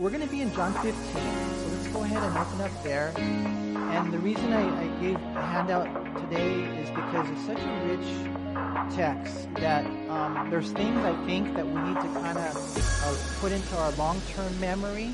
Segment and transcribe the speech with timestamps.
[0.00, 3.12] we're going to be in John 15, so let's go ahead and open up there.
[3.18, 8.96] And the reason I, I gave a handout today is because it's such a rich
[8.96, 13.52] text that um, there's things I think that we need to kind of uh, put
[13.52, 15.10] into our long-term memory.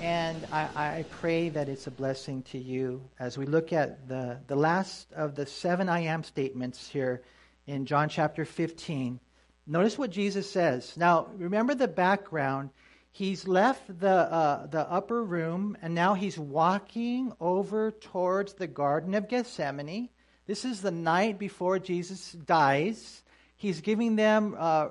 [0.00, 4.38] And I, I pray that it's a blessing to you as we look at the,
[4.46, 7.22] the last of the seven I am statements here
[7.66, 9.18] in John chapter 15.
[9.66, 10.96] Notice what Jesus says.
[10.96, 12.70] Now, remember the background.
[13.16, 19.14] He's left the, uh, the upper room and now he's walking over towards the Garden
[19.14, 20.10] of Gethsemane.
[20.46, 23.22] This is the night before Jesus dies.
[23.56, 24.88] He's giving them uh,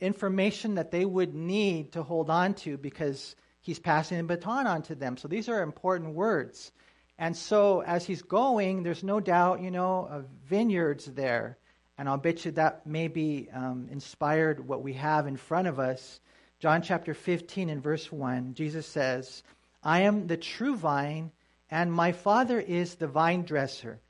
[0.00, 4.82] information that they would need to hold on to because he's passing the baton on
[4.82, 5.16] to them.
[5.16, 6.72] So these are important words.
[7.20, 11.56] And so as he's going, there's no doubt, you know, vineyards there.
[11.96, 16.18] And I'll bet you that maybe um, inspired what we have in front of us.
[16.60, 19.42] John chapter 15 and verse 1, Jesus says,
[19.82, 21.32] I am the true vine,
[21.70, 24.02] and my Father is the vine dresser.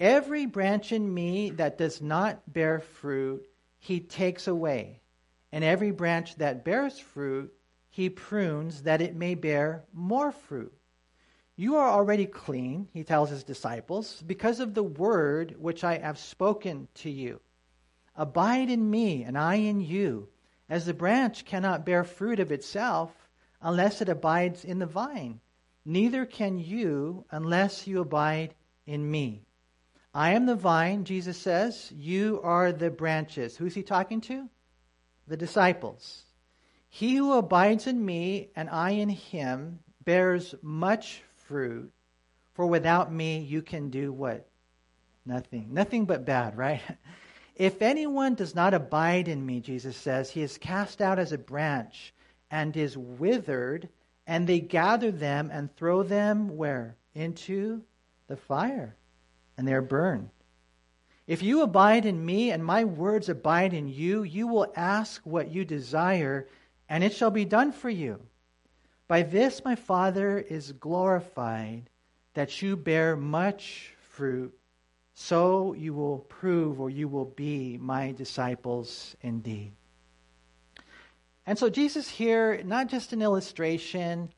[0.00, 3.46] Every branch in me that does not bear fruit,
[3.78, 5.02] he takes away.
[5.52, 7.52] And every branch that bears fruit,
[7.90, 10.72] he prunes that it may bear more fruit.
[11.56, 16.18] You are already clean, he tells his disciples, because of the word which I have
[16.18, 17.42] spoken to you.
[18.16, 20.30] Abide in me, and I in you,
[20.68, 23.28] as the branch cannot bear fruit of itself
[23.60, 25.40] unless it abides in the vine.
[25.84, 28.54] Neither can you unless you abide
[28.86, 29.42] in me.
[30.14, 31.90] I am the vine, Jesus says.
[31.92, 33.56] You are the branches.
[33.56, 34.48] Who's he talking to?
[35.26, 36.24] The disciples.
[36.88, 41.90] He who abides in me and I in him bears much fruit.
[42.52, 44.46] For without me, you can do what?
[45.24, 45.72] Nothing.
[45.72, 46.82] Nothing but bad, right?
[47.56, 51.38] If anyone does not abide in me, Jesus says, he is cast out as a
[51.38, 52.14] branch
[52.50, 53.88] and is withered,
[54.26, 56.96] and they gather them and throw them where?
[57.14, 57.82] Into
[58.28, 58.96] the fire,
[59.56, 60.30] and they are burned.
[61.26, 65.50] If you abide in me and my words abide in you, you will ask what
[65.50, 66.48] you desire,
[66.88, 68.20] and it shall be done for you.
[69.08, 71.90] By this my Father is glorified,
[72.34, 74.58] that you bear much fruit,
[75.14, 79.72] so you will prove or you will be my disciples indeed.
[81.46, 84.30] And so Jesus here, not just an illustration,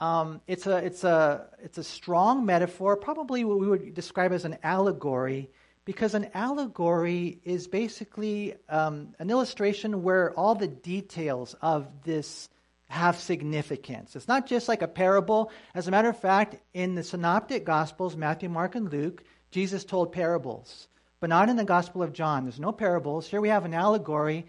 [0.00, 4.44] um, it's, a, it's, a, it's a strong metaphor, probably what we would describe as
[4.44, 5.50] an allegory,
[5.84, 12.48] because an allegory is basically um, an illustration where all the details of this
[12.88, 14.16] have significance.
[14.16, 15.50] It's not just like a parable.
[15.74, 19.24] As a matter of fact, in the synoptic gospels, Matthew, Mark, and Luke,
[19.56, 22.44] Jesus told parables, but not in the gospel of John.
[22.44, 23.26] There's no parables.
[23.26, 24.44] Here we have an allegory.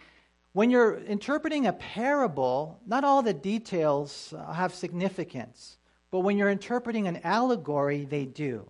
[0.51, 5.77] When you're interpreting a parable, not all the details uh, have significance,
[6.11, 8.69] but when you're interpreting an allegory, they do.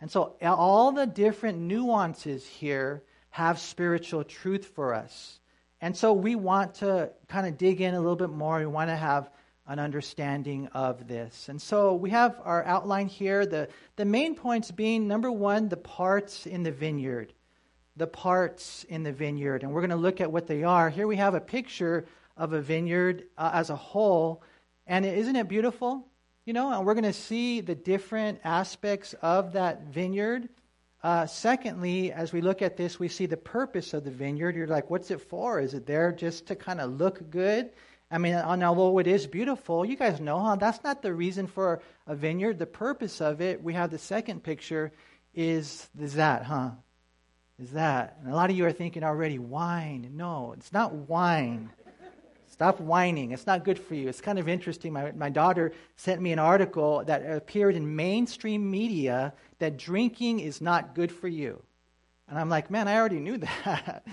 [0.00, 5.38] And so all the different nuances here have spiritual truth for us.
[5.80, 8.58] And so we want to kind of dig in a little bit more.
[8.58, 9.30] We want to have
[9.68, 11.48] an understanding of this.
[11.48, 13.46] And so we have our outline here.
[13.46, 17.32] The, the main points being number one, the parts in the vineyard.
[17.96, 19.62] The parts in the vineyard.
[19.62, 20.90] And we're going to look at what they are.
[20.90, 22.06] Here we have a picture
[22.36, 24.42] of a vineyard uh, as a whole.
[24.86, 26.06] And isn't it beautiful?
[26.44, 30.48] You know, and we're going to see the different aspects of that vineyard.
[31.02, 34.54] Uh, secondly, as we look at this, we see the purpose of the vineyard.
[34.54, 35.58] You're like, what's it for?
[35.58, 37.70] Is it there just to kind of look good?
[38.10, 40.56] I mean, although it is beautiful, you guys know, huh?
[40.56, 42.58] That's not the reason for a vineyard.
[42.58, 44.92] The purpose of it, we have the second picture,
[45.34, 46.70] is, is that, huh?
[47.58, 48.18] Is that.
[48.22, 50.12] And a lot of you are thinking already, wine.
[50.14, 51.70] No, it's not wine.
[52.56, 53.32] Stop whining.
[53.32, 54.08] It's not good for you.
[54.08, 54.92] It's kind of interesting.
[54.92, 60.62] My, my daughter sent me an article that appeared in mainstream media that drinking is
[60.62, 61.62] not good for you.
[62.28, 64.06] And I'm like, man, I already knew that.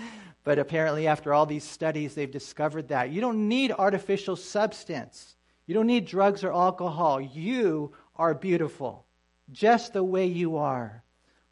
[0.44, 3.12] But apparently, after all these studies, they've discovered that.
[3.12, 7.22] You don't need artificial substance, you don't need drugs or alcohol.
[7.22, 9.06] You are beautiful,
[9.52, 11.04] just the way you are.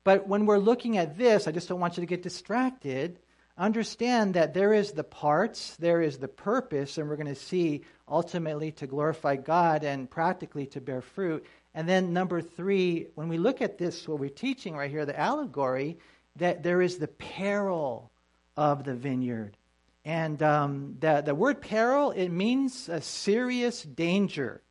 [0.04, 3.20] But when we're looking at this, I just don't want you to get distracted
[3.58, 7.84] understand that there is the parts, there is the purpose, and we're going to see
[8.08, 11.46] ultimately to glorify God and practically to bear fruit.
[11.74, 15.18] And then, number three, when we look at this, what we're teaching right here, the
[15.18, 16.00] allegory,
[16.38, 18.12] that there is the peril
[18.57, 19.57] of the vineyard.
[20.03, 24.62] And um, the, the word peril, it means a serious danger.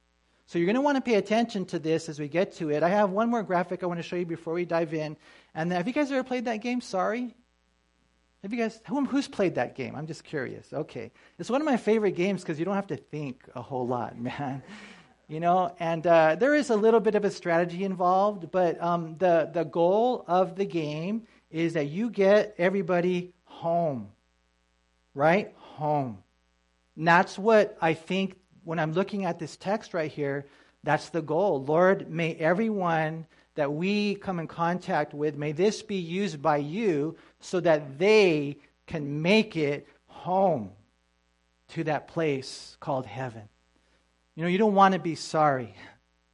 [0.47, 2.83] So you're going to want to pay attention to this as we get to it.
[2.83, 5.17] I have one more graphic I want to show you before we dive in.
[5.55, 7.35] And have you guys ever played that game, Sorry?
[8.43, 9.95] Have you guys, who, who's played that game?
[9.95, 10.73] I'm just curious.
[10.73, 11.13] Okay.
[11.39, 14.19] It's one of my favorite games because you don't have to think a whole lot,
[14.21, 14.63] man.
[15.29, 19.17] You know, and uh, there is a little bit of a strategy involved, but um,
[19.19, 24.09] the, the goal of the game is that you get everybody home,
[25.15, 25.55] right?
[25.77, 26.19] Home.
[26.97, 30.47] And that's what I think when I'm looking at this text right here,
[30.83, 31.63] that's the goal.
[31.65, 37.17] Lord, may everyone that we come in contact with, may this be used by you
[37.41, 40.71] so that they can make it home
[41.69, 43.49] to that place called heaven.
[44.37, 45.75] You know, you don't want to be sorry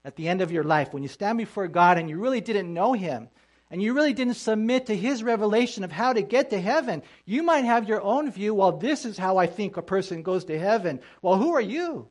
[0.05, 2.72] at the end of your life when you stand before God and you really didn't
[2.72, 3.29] know Him
[3.71, 7.03] and you really didn't submit to His revelation of how to get to heaven.
[7.25, 8.55] You might have your own view.
[8.55, 11.01] Well, this is how I think a person goes to heaven.
[11.21, 12.09] Well, who are you?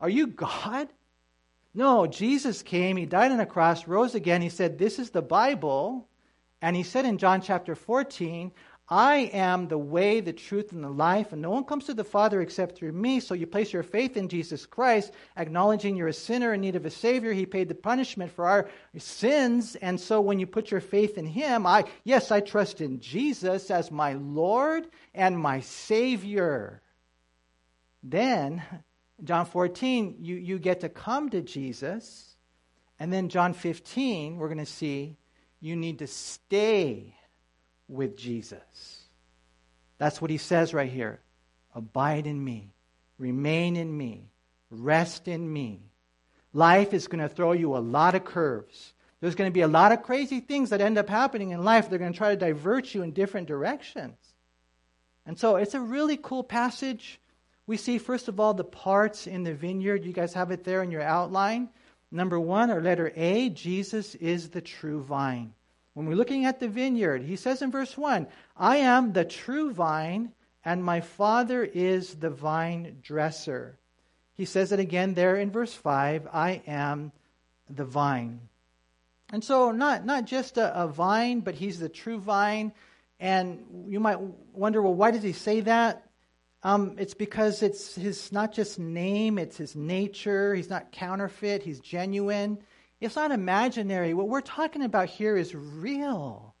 [0.00, 0.88] Are you God?
[1.74, 4.42] No, Jesus came, He died on a cross, rose again.
[4.42, 6.08] He said, This is the Bible.
[6.60, 8.50] And He said in John chapter 14,
[8.90, 12.04] I am the way, the truth, and the life, and no one comes to the
[12.04, 13.20] Father except through me.
[13.20, 16.86] So you place your faith in Jesus Christ, acknowledging you're a sinner in need of
[16.86, 17.34] a Savior.
[17.34, 19.76] He paid the punishment for our sins.
[19.76, 23.70] And so when you put your faith in Him, I, yes, I trust in Jesus
[23.70, 26.80] as my Lord and my Savior.
[28.02, 28.62] Then
[29.22, 32.36] John 14, you, you get to come to Jesus.
[32.98, 35.18] And then John 15, we're going to see
[35.60, 37.17] you need to stay
[37.88, 39.02] with Jesus.
[39.98, 41.20] That's what he says right here.
[41.74, 42.72] Abide in me,
[43.18, 44.30] remain in me,
[44.70, 45.82] rest in me.
[46.52, 48.92] Life is going to throw you a lot of curves.
[49.20, 51.90] There's going to be a lot of crazy things that end up happening in life.
[51.90, 54.16] They're going to try to divert you in different directions.
[55.26, 57.20] And so it's a really cool passage
[57.68, 60.06] we see, first of all, the parts in the vineyard.
[60.06, 61.68] You guys have it there in your outline.
[62.10, 65.52] Number one, or letter A, Jesus is the true vine.
[65.98, 69.72] When we're looking at the vineyard, he says in verse 1 I am the true
[69.72, 70.30] vine,
[70.64, 73.80] and my Father is the vine dresser.
[74.34, 77.10] He says it again there in verse 5 I am
[77.68, 78.38] the vine.
[79.32, 82.70] And so, not, not just a, a vine, but he's the true vine.
[83.18, 84.20] And you might
[84.52, 86.08] wonder, well, why does he say that?
[86.62, 90.54] Um, it's because it's his not just name, it's his nature.
[90.54, 92.58] He's not counterfeit, he's genuine.
[93.00, 94.12] It's not imaginary.
[94.12, 96.54] What we're talking about here is real.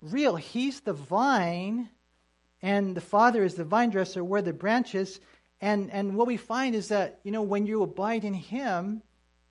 [0.00, 0.36] Real.
[0.36, 1.90] He's the vine,
[2.62, 4.24] and the Father is the vine dresser.
[4.24, 5.20] We're the branches.
[5.60, 9.02] And, and what we find is that, you know, when you abide in Him,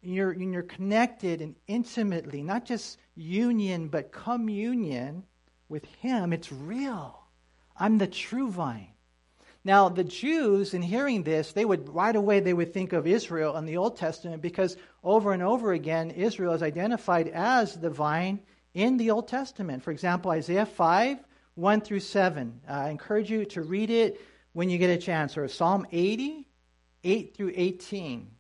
[0.02, 5.24] you're, you're connected and intimately, not just union, but communion
[5.70, 6.34] with Him.
[6.34, 7.20] It's real.
[7.76, 8.94] I'm the true vine.
[9.68, 13.58] Now, the Jews, in hearing this, they would right away they would think of Israel
[13.58, 18.40] in the Old Testament because over and over again Israel is identified as the vine
[18.74, 19.84] in the Old Testament.
[19.84, 21.18] For example, Isaiah 5,
[21.56, 22.62] 1 through 7.
[22.66, 24.22] Uh, I encourage you to read it
[24.54, 25.38] when you get a chance.
[25.38, 26.48] Or Psalm 80,
[27.04, 28.32] 8 through 18.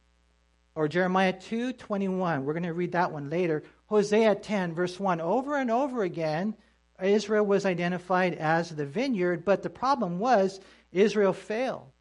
[0.75, 2.45] Or Jeremiah 2, 21.
[2.45, 3.63] We're going to read that one later.
[3.87, 5.19] Hosea 10, verse 1.
[5.19, 6.55] Over and over again,
[7.01, 10.59] Israel was identified as the vineyard, but the problem was
[10.91, 11.91] Israel failed.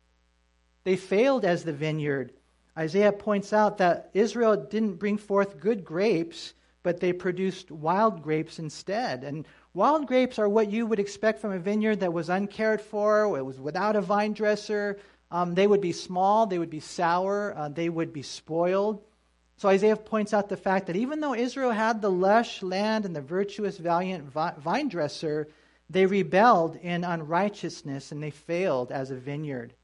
[0.85, 2.33] They failed as the vineyard.
[2.79, 8.59] Isaiah points out that Israel didn't bring forth good grapes, but they produced wild grapes
[8.59, 9.25] instead.
[9.25, 13.37] And wild grapes are what you would expect from a vineyard that was uncared for,
[13.37, 14.99] it was without a vine dresser.
[15.31, 19.03] Um, they would be small, they would be sour, uh, they would be spoiled.
[19.57, 23.17] So Isaiah points out the fact that even though Israel had the lush land and
[23.17, 25.49] the virtuous, valiant vine dresser,
[25.89, 29.75] they rebelled in unrighteousness and they failed as a vineyard.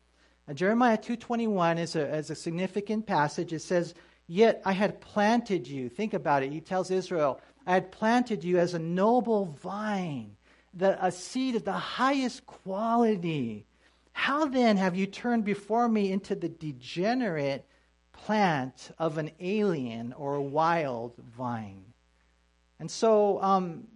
[0.47, 3.53] Now, Jeremiah 2.21 is a, is a significant passage.
[3.53, 3.95] It says,
[4.27, 5.89] Yet I had planted you.
[5.89, 6.53] Think about it.
[6.53, 10.37] He tells Israel, I had planted you as a noble vine,
[10.75, 13.67] the, a seed of the highest quality.
[14.13, 17.67] How then have you turned before me into the degenerate
[18.13, 21.85] plant of an alien or a wild vine?
[22.81, 23.87] And so um,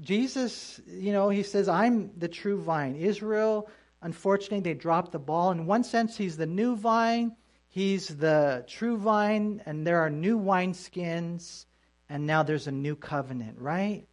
[0.00, 2.96] Jesus, you know, he says, I'm the true vine.
[2.96, 3.68] Israel,
[4.02, 5.50] unfortunately, they dropped the ball.
[5.50, 7.36] In one sense, he's the new vine,
[7.68, 11.66] he's the true vine, and there are new wineskins,
[12.08, 14.06] and now there's a new covenant, right?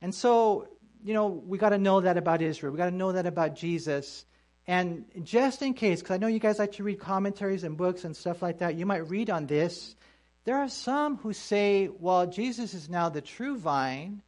[0.00, 0.68] And so,
[1.04, 2.72] you know, we got to know that about Israel.
[2.72, 4.24] We got to know that about Jesus.
[4.66, 8.04] And just in case, because I know you guys like to read commentaries and books
[8.04, 9.96] and stuff like that, you might read on this.
[10.44, 14.22] There are some who say, well, Jesus is now the true vine,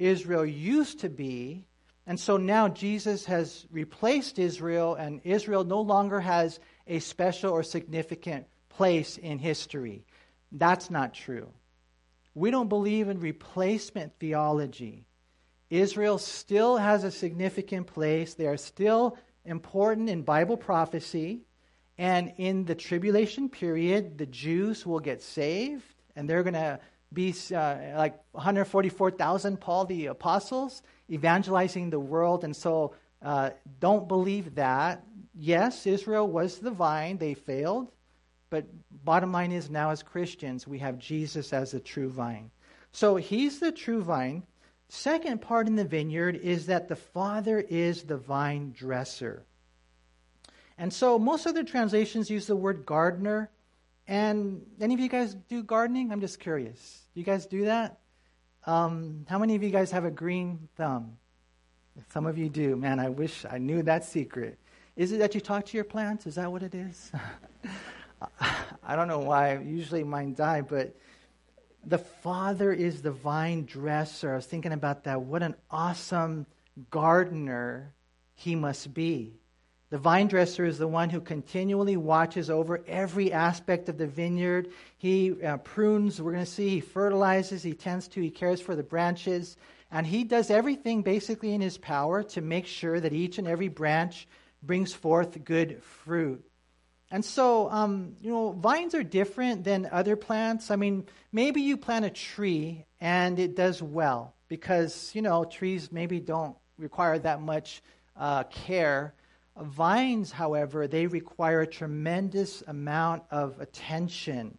[0.00, 1.66] Israel used to be.
[2.06, 7.62] And so now Jesus has replaced Israel, and Israel no longer has a special or
[7.62, 10.04] significant place in history.
[10.50, 11.48] That's not true.
[12.34, 15.04] We don't believe in replacement theology.
[15.68, 18.34] Israel still has a significant place.
[18.34, 21.42] They are still important in Bible prophecy.
[21.98, 25.84] And in the tribulation period, the Jews will get saved,
[26.16, 26.80] and they're going to
[27.12, 32.44] be uh, like 144,000, Paul the apostles, evangelizing the world.
[32.44, 33.50] And so uh,
[33.80, 35.04] don't believe that.
[35.34, 37.90] Yes, Israel was the vine, they failed.
[38.50, 38.66] But
[39.04, 42.50] bottom line is now, as Christians, we have Jesus as the true vine.
[42.92, 44.42] So he's the true vine.
[44.88, 49.44] Second part in the vineyard is that the Father is the vine dresser.
[50.76, 53.50] And so most other translations use the word gardener.
[54.06, 56.10] And any of you guys do gardening?
[56.12, 57.02] I'm just curious.
[57.14, 58.00] Do you guys do that?
[58.66, 61.16] Um, how many of you guys have a green thumb?
[62.12, 62.76] Some of you do.
[62.76, 64.58] Man, I wish I knew that secret.
[64.96, 66.26] Is it that you talk to your plants?
[66.26, 67.12] Is that what it is?
[68.82, 69.58] I don't know why.
[69.58, 70.94] Usually mine die, but
[71.84, 74.32] the Father is the vine dresser.
[74.32, 75.22] I was thinking about that.
[75.22, 76.46] What an awesome
[76.90, 77.94] gardener
[78.34, 79.39] he must be.
[79.90, 84.68] The vine dresser is the one who continually watches over every aspect of the vineyard.
[84.96, 88.76] He uh, prunes, we're going to see, he fertilizes, he tends to, he cares for
[88.76, 89.56] the branches,
[89.90, 93.66] and he does everything basically in his power to make sure that each and every
[93.66, 94.28] branch
[94.62, 96.44] brings forth good fruit.
[97.10, 100.70] And so, um, you know, vines are different than other plants.
[100.70, 105.90] I mean, maybe you plant a tree and it does well because, you know, trees
[105.90, 107.82] maybe don't require that much
[108.16, 109.14] uh, care.
[109.56, 114.56] Vines, however, they require a tremendous amount of attention.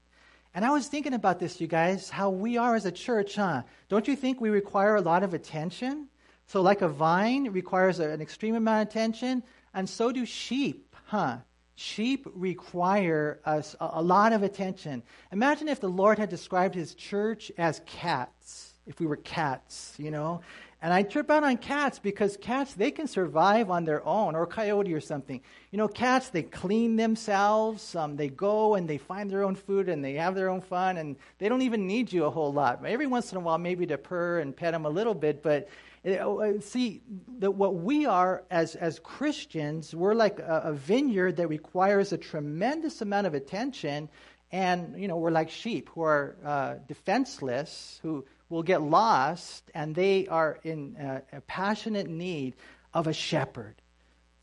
[0.54, 3.64] And I was thinking about this, you guys, how we are as a church, huh?
[3.90, 6.08] Don't you think we require a lot of attention?
[6.48, 9.44] So, like a vine requires an extreme amount of attention,
[9.74, 11.38] and so do sheep, huh?
[11.76, 15.04] Sheep require us a lot of attention.
[15.32, 20.12] Imagine if the Lord had described his church as cats, if we were cats, you
[20.12, 20.42] know.
[20.84, 24.48] And I trip out on cats because cats, they can survive on their own, or
[24.48, 25.40] coyote or something.
[25.70, 27.96] You know, cats, they clean themselves.
[27.96, 30.98] Um, they go and they find their own food and they have their own fun,
[30.98, 32.84] and they don't even need you a whole lot.
[32.84, 35.70] Every once in a while, maybe to purr and pet them a little bit, but
[36.04, 37.02] uh, uh, see,
[37.38, 42.18] that what we are as, as Christians, we're like a, a vineyard that requires a
[42.18, 44.10] tremendous amount of attention.
[44.52, 49.96] And, you know, we're like sheep who are uh, defenseless, who will get lost, and
[49.96, 52.54] they are in uh, a passionate need
[52.94, 53.76] of a shepherd.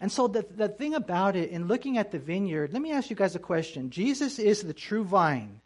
[0.01, 3.11] And so, the, the thing about it, in looking at the vineyard, let me ask
[3.11, 3.91] you guys a question.
[3.91, 5.61] Jesus is the true vine.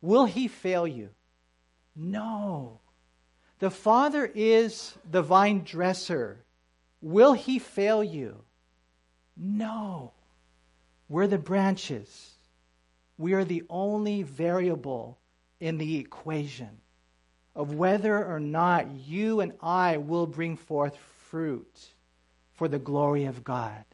[0.00, 1.10] Will he fail you?
[1.94, 2.80] No.
[3.58, 6.42] The Father is the vine dresser.
[7.02, 8.42] Will he fail you?
[9.36, 10.12] No.
[11.08, 12.30] We're the branches.
[13.18, 15.18] We are the only variable
[15.58, 16.79] in the equation
[17.60, 20.96] of whether or not you and I will bring forth
[21.28, 21.92] fruit
[22.54, 23.84] for the glory of God.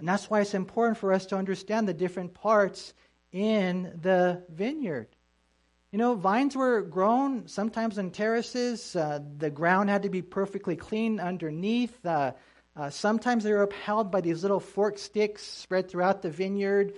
[0.00, 2.92] And that's why it's important for us to understand the different parts
[3.30, 5.06] in the vineyard.
[5.92, 8.96] You know, vines were grown sometimes in terraces.
[8.96, 12.04] Uh, the ground had to be perfectly clean underneath.
[12.04, 12.32] Uh,
[12.74, 16.94] uh, sometimes they were upheld by these little forked sticks spread throughout the vineyard.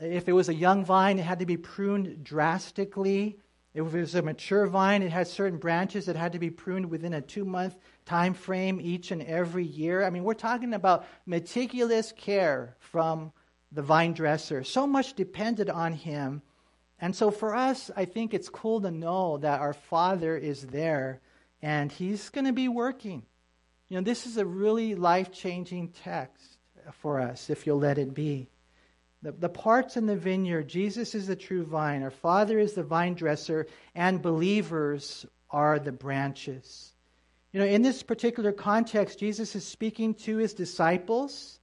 [0.00, 3.38] If it was a young vine, it had to be pruned drastically.
[3.76, 7.12] It was a mature vine, it had certain branches that had to be pruned within
[7.12, 10.02] a two month time frame each and every year.
[10.02, 13.32] I mean, we're talking about meticulous care from
[13.70, 14.64] the vine dresser.
[14.64, 16.42] So much depended on him
[16.98, 21.20] and so for us, I think it's cool to know that our Father is there
[21.60, 23.22] and He's going to be working.
[23.88, 26.58] You know, this is a really life changing text
[26.92, 28.48] for us if you'll let it be.
[29.22, 32.82] The, the parts in the vineyard, Jesus is the true vine, our Father is the
[32.82, 36.92] vine dresser, and believers are the branches.
[37.52, 41.58] You know, in this particular context, Jesus is speaking to his disciples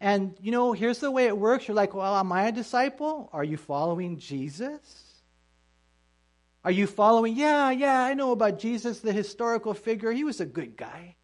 [0.00, 1.66] and, you know, here's the way it works.
[1.66, 3.30] You're like, well, am I a disciple?
[3.32, 5.22] Are you following Jesus?
[6.64, 7.36] Are you following?
[7.36, 10.12] Yeah, yeah, I know about Jesus, the historical figure.
[10.12, 11.16] He was a good guy.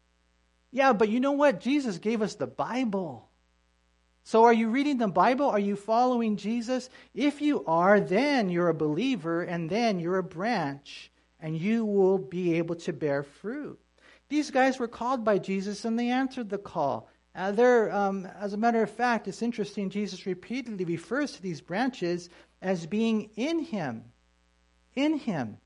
[0.71, 1.59] Yeah, but you know what?
[1.59, 3.29] Jesus gave us the Bible.
[4.25, 5.49] So are you reading the Bible?
[5.49, 6.89] Are you following Jesus?
[7.13, 11.11] If you are, then you're a believer, and then you're a branch,
[11.41, 13.79] and you will be able to bear fruit.
[14.29, 17.09] These guys were called by Jesus, and they answered the call.
[17.35, 22.29] Uh, um, as a matter of fact, it's interesting, Jesus repeatedly refers to these branches
[22.61, 24.05] as being in Him.
[24.95, 25.57] In Him.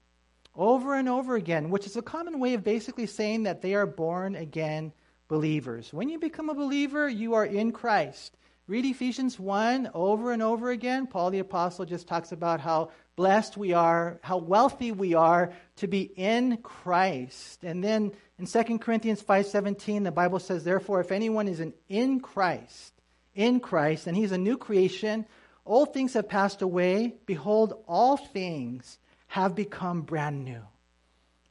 [0.56, 3.86] Over and over again, which is a common way of basically saying that they are
[3.86, 4.92] born again
[5.28, 5.94] believers.
[5.94, 8.36] When you become a believer, you are in Christ.
[8.70, 11.08] Read Ephesians 1 over and over again.
[11.08, 15.88] Paul the Apostle just talks about how blessed we are, how wealthy we are to
[15.88, 17.64] be in Christ.
[17.64, 22.94] And then in 2 Corinthians 5:17 the Bible says therefore if anyone is in Christ,
[23.34, 25.26] in Christ and he's a new creation,
[25.66, 30.62] old things have passed away, behold all things have become brand new.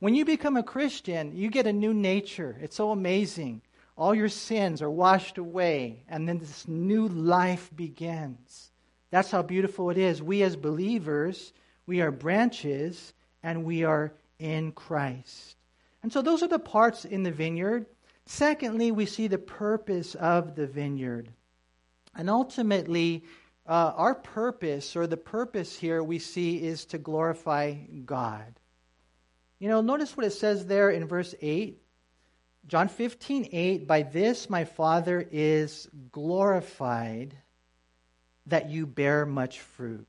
[0.01, 2.59] When you become a Christian, you get a new nature.
[2.61, 3.63] It's so amazing.
[3.97, 8.71] All your sins are washed away, and then this new life begins.
[9.11, 10.23] That's how beautiful it is.
[10.23, 11.53] We, as believers,
[11.87, 15.57] we are branches, and we are in Christ.
[16.03, 17.87] And so, those are the parts in the vineyard.
[18.27, 21.31] Secondly, we see the purpose of the vineyard.
[22.15, 23.25] And ultimately,
[23.67, 27.75] uh, our purpose, or the purpose here we see, is to glorify
[28.05, 28.61] God.
[29.59, 31.81] You know, notice what it says there in verse 8.
[32.67, 37.37] John 15, 8, by this my Father is glorified
[38.47, 40.07] that you bear much fruit.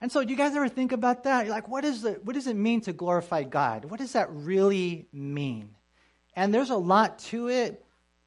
[0.00, 1.46] And so, do you guys ever think about that?
[1.46, 3.86] You're like, what, is the, what does it mean to glorify God?
[3.86, 5.74] What does that really mean?
[6.36, 7.84] And there's a lot to it.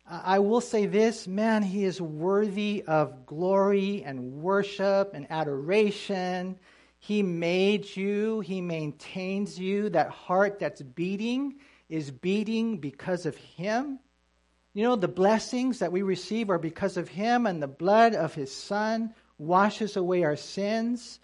[0.09, 6.57] I will say this man, he is worthy of glory and worship and adoration.
[6.99, 9.89] He made you, He maintains you.
[9.89, 11.55] That heart that's beating
[11.91, 13.99] is beating because of Him.
[14.73, 18.33] You know, the blessings that we receive are because of Him, and the blood of
[18.33, 21.19] His Son washes away our sins.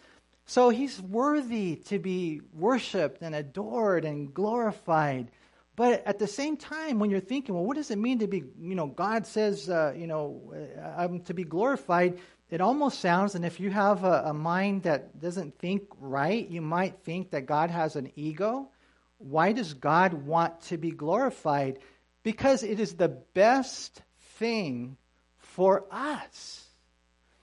[0.46, 5.32] So He's worthy to be worshiped and adored and glorified.
[5.78, 8.44] But at the same time, when you're thinking, well, what does it mean to be,
[8.60, 10.54] you know, God says, uh, you know,
[10.98, 12.18] I'm to be glorified,
[12.50, 16.62] it almost sounds, and if you have a, a, mind that doesn't think right, you
[16.62, 18.70] might think that God has an ego.
[19.18, 21.80] Why does God want to be glorified?
[22.24, 24.02] Because it is the best
[24.38, 24.98] thing
[25.38, 26.66] for us.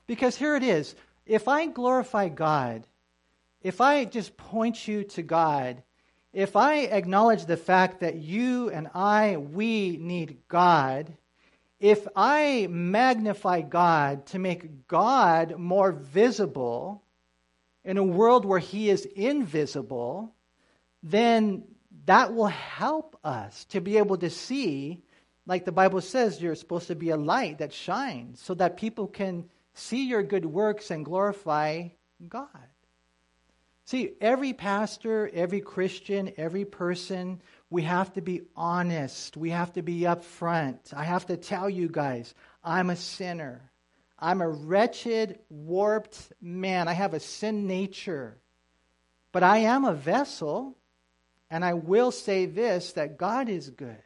[0.06, 0.94] Because here it is
[1.26, 2.86] if I glorify God,
[3.62, 5.82] if I just point you to God,
[6.32, 11.16] if I acknowledge the fact that you and I, we need God,
[11.80, 17.02] if I magnify God to make God more visible
[17.84, 20.34] in a world where He is invisible,
[21.04, 21.64] then
[22.06, 25.04] that will help us to be able to see,
[25.46, 29.06] like the Bible says, you're supposed to be a light that shines so that people
[29.06, 31.88] can see your good works and glorify
[32.26, 32.48] God.
[33.84, 39.36] See, every pastor, every Christian, every person we have to be honest.
[39.36, 40.94] We have to be upfront.
[40.94, 43.70] I have to tell you guys, I'm a sinner.
[44.18, 46.88] I'm a wretched, warped man.
[46.88, 48.38] I have a sin nature.
[49.32, 50.78] But I am a vessel,
[51.54, 54.02] and I will say this that God is good.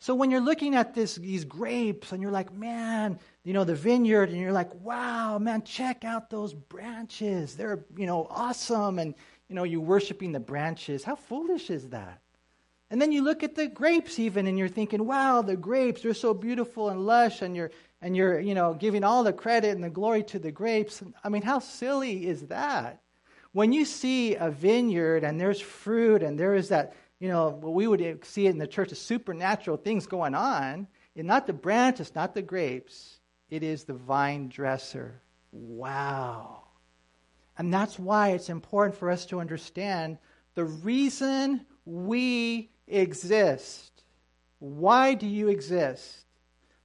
[0.00, 3.74] So when you're looking at this, these grapes and you're like, man, you know, the
[3.74, 7.56] vineyard, and you're like, wow, man, check out those branches.
[7.56, 8.98] They're, you know, awesome.
[8.98, 9.14] And,
[9.48, 11.04] you know, you're worshiping the branches.
[11.04, 12.20] How foolish is that?
[12.90, 16.12] And then you look at the grapes even and you're thinking, wow, the grapes, they're
[16.12, 17.70] so beautiful and lush and you're
[18.02, 21.02] and you're, you know, giving all the credit and the glory to the grapes.
[21.24, 23.01] I mean, how silly is that?
[23.52, 27.74] When you see a vineyard and there's fruit and there is that, you know, what
[27.74, 30.86] we would see it in the church, of supernatural things going on.
[31.14, 35.20] It's not the branches, not the grapes, it is the vine dresser.
[35.52, 36.62] Wow.
[37.58, 40.16] And that's why it's important for us to understand
[40.54, 44.04] the reason we exist.
[44.58, 46.24] Why do you exist?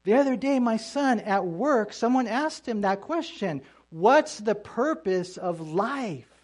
[0.04, 5.38] The other day, my son at work, someone asked him that question What's the purpose
[5.38, 6.37] of life?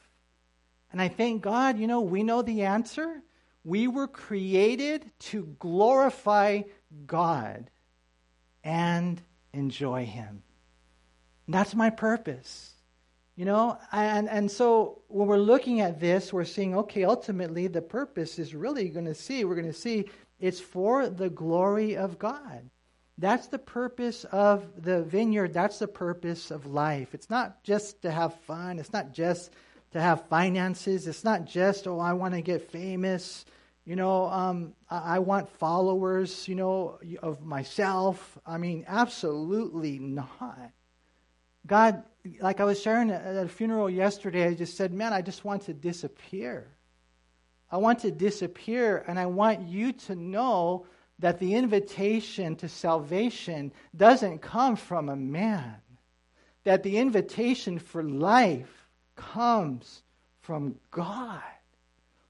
[0.93, 3.21] And I thank God, you know, we know the answer.
[3.65, 6.61] We were created to glorify
[7.07, 7.69] God
[8.63, 9.21] and
[9.53, 10.43] enjoy Him.
[11.47, 12.73] That's my purpose.
[13.35, 17.81] You know, and, and so when we're looking at this, we're seeing, okay, ultimately the
[17.81, 20.05] purpose is really going to see, we're going to see
[20.39, 22.69] it's for the glory of God.
[23.17, 25.53] That's the purpose of the vineyard.
[25.53, 27.15] That's the purpose of life.
[27.15, 28.77] It's not just to have fun.
[28.77, 29.51] It's not just
[29.93, 31.07] to have finances.
[31.07, 33.45] It's not just, oh, I want to get famous.
[33.85, 38.37] You know, um, I, I want followers, you know, of myself.
[38.45, 40.71] I mean, absolutely not.
[41.65, 42.03] God,
[42.41, 45.63] like I was sharing at a funeral yesterday, I just said, man, I just want
[45.63, 46.67] to disappear.
[47.71, 50.85] I want to disappear, and I want you to know
[51.19, 55.75] that the invitation to salvation doesn't come from a man,
[56.65, 58.82] that the invitation for life
[59.15, 60.03] comes
[60.41, 61.41] from God.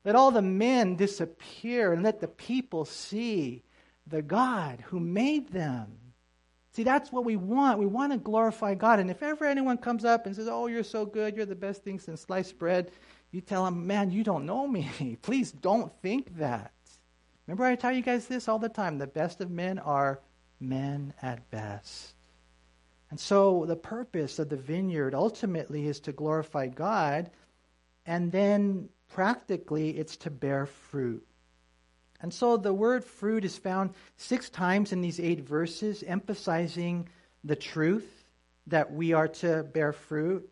[0.05, 3.63] Let all the men disappear and let the people see
[4.07, 5.97] the God who made them.
[6.73, 7.79] See, that's what we want.
[7.79, 8.99] We want to glorify God.
[8.99, 11.83] And if ever anyone comes up and says, Oh, you're so good, you're the best
[11.83, 12.91] thing since sliced bread,
[13.31, 15.17] you tell them, Man, you don't know me.
[15.21, 16.71] Please don't think that.
[17.47, 20.19] Remember, I tell you guys this all the time the best of men are
[20.59, 22.15] men at best.
[23.13, 27.29] And so, the purpose of the vineyard ultimately is to glorify God,
[28.07, 31.23] and then practically, it's to bear fruit.
[32.21, 37.07] And so the word fruit is found six times in these eight verses, emphasizing
[37.43, 38.25] the truth
[38.65, 40.51] that we are to bear fruit.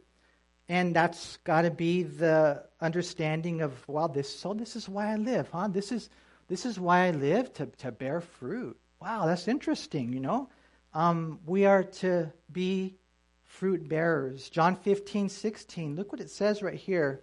[0.69, 5.15] And that's got to be the understanding of, wow, this, so this is why I
[5.15, 5.69] live, huh?
[5.69, 6.11] This is,
[6.47, 8.77] this is why I live, to, to bear fruit.
[9.01, 10.47] Wow, that's interesting, you know?
[10.93, 12.97] Um, we are to be
[13.43, 14.49] fruit bearers.
[14.49, 15.95] John 15, 16.
[15.95, 17.21] Look what it says right here.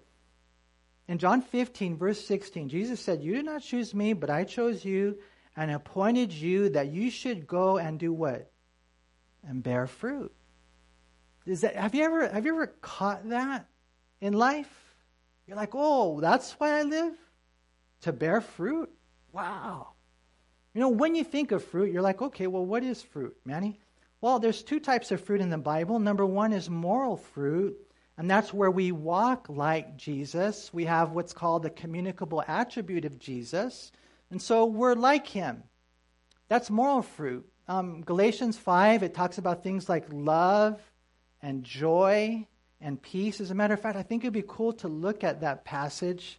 [1.06, 4.84] In John 15, verse 16, Jesus said, You did not choose me, but I chose
[4.84, 5.18] you
[5.56, 8.50] and appointed you that you should go and do what?
[9.46, 10.32] And bear fruit.
[11.46, 13.66] Is that, have, you ever, have you ever caught that
[14.20, 14.70] in life?
[15.46, 17.14] You're like, oh, that's why I live?
[18.02, 18.90] To bear fruit?
[19.32, 19.94] Wow.
[20.78, 23.80] You know, when you think of fruit, you're like, okay, well, what is fruit, Manny?
[24.20, 25.98] Well, there's two types of fruit in the Bible.
[25.98, 27.76] Number one is moral fruit,
[28.16, 30.72] and that's where we walk like Jesus.
[30.72, 33.90] We have what's called the communicable attribute of Jesus.
[34.30, 35.64] And so we're like him.
[36.46, 37.44] That's moral fruit.
[37.66, 40.80] Um, Galatians 5, it talks about things like love
[41.42, 42.46] and joy
[42.80, 43.40] and peace.
[43.40, 46.38] As a matter of fact, I think it'd be cool to look at that passage.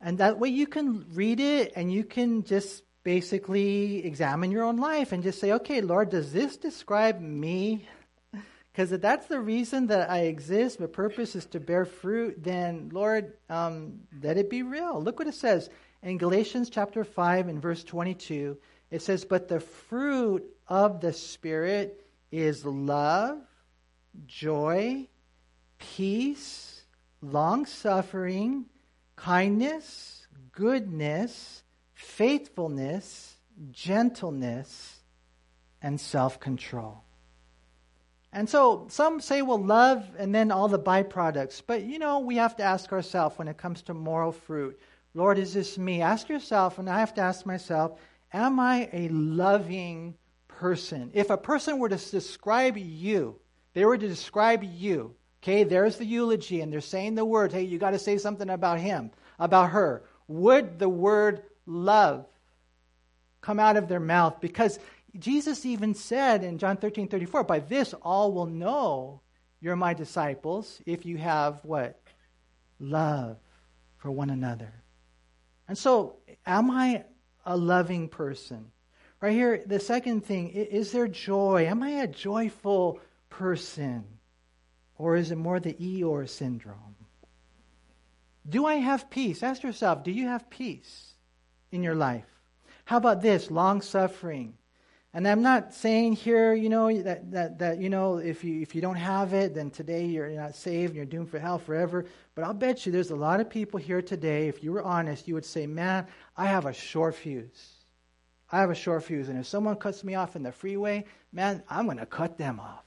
[0.00, 4.76] And that way you can read it and you can just basically examine your own
[4.76, 7.86] life and just say, okay, Lord, does this describe me?
[8.72, 12.90] Because if that's the reason that I exist, my purpose is to bear fruit, then
[12.92, 15.00] Lord, um, let it be real.
[15.00, 15.70] Look what it says
[16.02, 18.58] in Galatians chapter 5 and verse 22.
[18.90, 23.38] It says, But the fruit of the Spirit is love,
[24.26, 25.08] joy,
[25.78, 26.82] peace,
[27.22, 28.66] long suffering,
[29.16, 31.62] kindness, goodness,
[31.94, 33.36] faithfulness,
[33.70, 35.00] gentleness,
[35.82, 37.02] and self control.
[38.32, 41.62] And so some say, well, love and then all the byproducts.
[41.66, 44.78] But, you know, we have to ask ourselves when it comes to moral fruit
[45.16, 46.02] Lord, is this me?
[46.02, 47.98] Ask yourself, and I have to ask myself,
[48.34, 50.14] am I a loving
[50.46, 51.10] person?
[51.14, 53.40] If a person were to describe you,
[53.72, 57.62] they were to describe you, okay, there's the eulogy, and they're saying the word, hey,
[57.62, 60.02] you got to say something about him, about her.
[60.28, 62.26] Would the word love
[63.40, 64.40] come out of their mouth?
[64.40, 64.78] Because
[65.18, 69.20] Jesus even said in John 13 34, By this all will know
[69.60, 72.00] you're my disciples if you have what?
[72.78, 73.38] Love
[73.96, 74.72] for one another.
[75.68, 77.04] And so, am I
[77.44, 78.70] a loving person?
[79.20, 81.66] Right here, the second thing is there joy?
[81.66, 84.04] Am I a joyful person?
[84.98, 86.96] Or is it more the Eeyore syndrome?
[88.48, 89.42] Do I have peace?
[89.42, 91.14] Ask yourself, do you have peace
[91.72, 92.24] in your life?
[92.84, 93.50] How about this?
[93.50, 94.54] Long suffering.
[95.12, 98.74] And I'm not saying here, you know, that, that, that you know, if you, if
[98.74, 102.04] you don't have it, then today you're not saved and you're doomed for hell forever.
[102.34, 105.26] But I'll bet you there's a lot of people here today, if you were honest,
[105.26, 106.06] you would say, man,
[106.36, 107.76] I have a short fuse.
[108.52, 109.28] I have a short fuse.
[109.28, 112.60] And if someone cuts me off in the freeway, man, I'm going to cut them
[112.60, 112.84] off.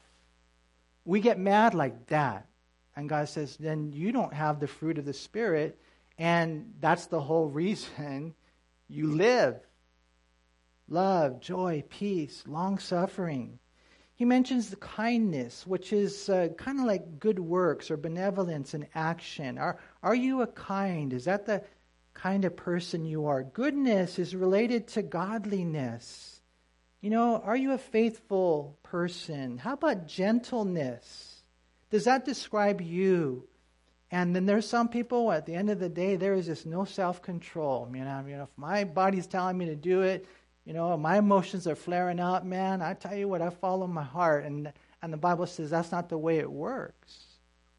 [1.10, 2.46] We get mad like that.
[2.96, 5.82] And God says, then you don't have the fruit of the Spirit.
[6.20, 8.36] And that's the whole reason
[8.88, 9.60] you live
[10.88, 13.58] love, joy, peace, long suffering.
[14.14, 18.86] He mentions the kindness, which is uh, kind of like good works or benevolence in
[18.94, 19.58] action.
[19.58, 21.12] Are, are you a kind?
[21.12, 21.64] Is that the
[22.14, 23.42] kind of person you are?
[23.42, 26.29] Goodness is related to godliness.
[27.02, 29.58] You know, are you a faithful person?
[29.58, 31.44] How about gentleness?
[31.92, 33.48] Does that describe you?
[34.12, 36.84] And then there's some people at the end of the day, there is just no
[36.84, 37.88] self control.
[37.94, 40.26] You know, you know, if my body's telling me to do it,
[40.66, 42.82] you know, my emotions are flaring up, man.
[42.82, 44.46] I tell you what, I follow my heart.
[44.46, 47.24] And, and the Bible says that's not the way it works.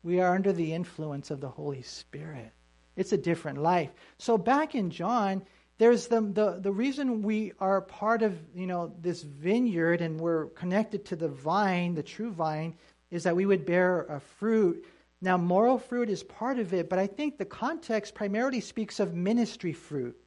[0.03, 2.53] We are under the influence of the Holy Spirit.
[2.97, 3.91] It's a different life.
[4.19, 5.43] So back in John,
[5.81, 10.49] there's the, the, the reason we are part of, you know, this vineyard and we're
[10.49, 12.75] connected to the vine, the true vine,
[13.11, 14.85] is that we would bear a fruit.
[15.23, 19.15] Now, moral fruit is part of it, but I think the context primarily speaks of
[19.15, 20.21] ministry fruit.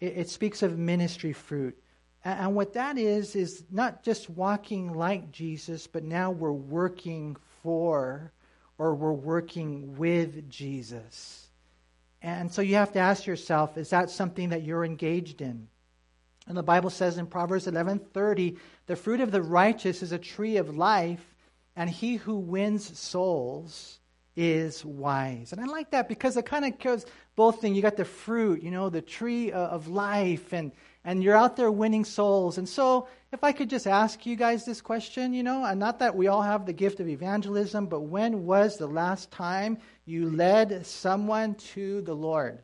[0.00, 1.78] It, it speaks of ministry fruit.
[2.24, 8.32] And what that is, is not just walking like Jesus, but now we're working for
[8.78, 11.43] or we're working with Jesus.
[12.24, 15.68] And so you have to ask yourself is that something that you're engaged in?
[16.46, 18.56] And the Bible says in Proverbs 11:30,
[18.86, 21.36] "The fruit of the righteous is a tree of life,
[21.76, 24.00] and he who wins souls
[24.36, 27.04] is wise." And I like that because it kind of goes
[27.36, 27.76] both things.
[27.76, 30.72] You got the fruit, you know, the tree of life, and
[31.04, 32.56] and you're out there winning souls.
[32.56, 35.98] And so, if I could just ask you guys this question, you know, and not
[35.98, 40.30] that we all have the gift of evangelism, but when was the last time you
[40.30, 42.60] led someone to the Lord?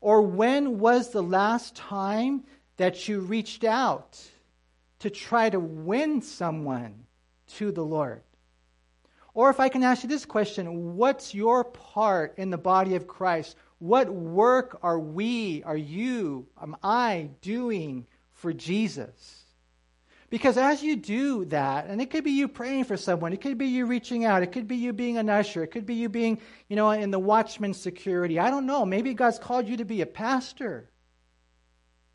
[0.00, 2.44] Or when was the last time
[2.78, 4.18] that you reached out
[5.00, 7.04] to try to win someone
[7.56, 8.22] to the Lord?
[9.34, 13.06] Or if I can ask you this question, what's your part in the body of
[13.06, 13.54] Christ?
[13.80, 18.06] What work are we, are you, am I doing
[18.44, 19.42] for Jesus?
[20.28, 23.56] Because as you do that, and it could be you praying for someone, it could
[23.56, 26.10] be you reaching out, it could be you being an usher, it could be you
[26.10, 28.38] being, you know, in the watchman security.
[28.38, 28.84] I don't know.
[28.84, 30.90] Maybe God's called you to be a pastor.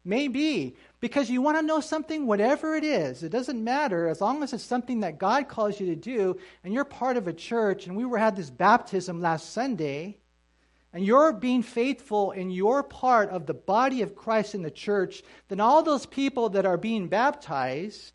[0.05, 0.75] Maybe.
[0.99, 4.53] Because you want to know something, whatever it is, it doesn't matter as long as
[4.53, 7.87] it's something that God calls you to do and you're part of a church.
[7.87, 10.18] And we were had this baptism last Sunday
[10.93, 15.21] and you're being faithful in your part of the body of Christ in the church,
[15.47, 18.13] then all those people that are being baptized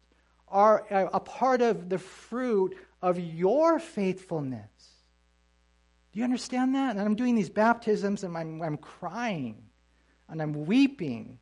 [0.49, 4.71] are a part of the fruit of your faithfulness.
[6.13, 6.93] Do you understand that?
[6.93, 9.65] And I'm doing these baptisms and I'm, I'm crying
[10.29, 11.39] and I'm weeping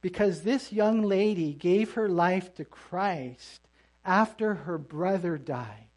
[0.00, 3.68] because this young lady gave her life to Christ
[4.04, 5.88] after her brother died.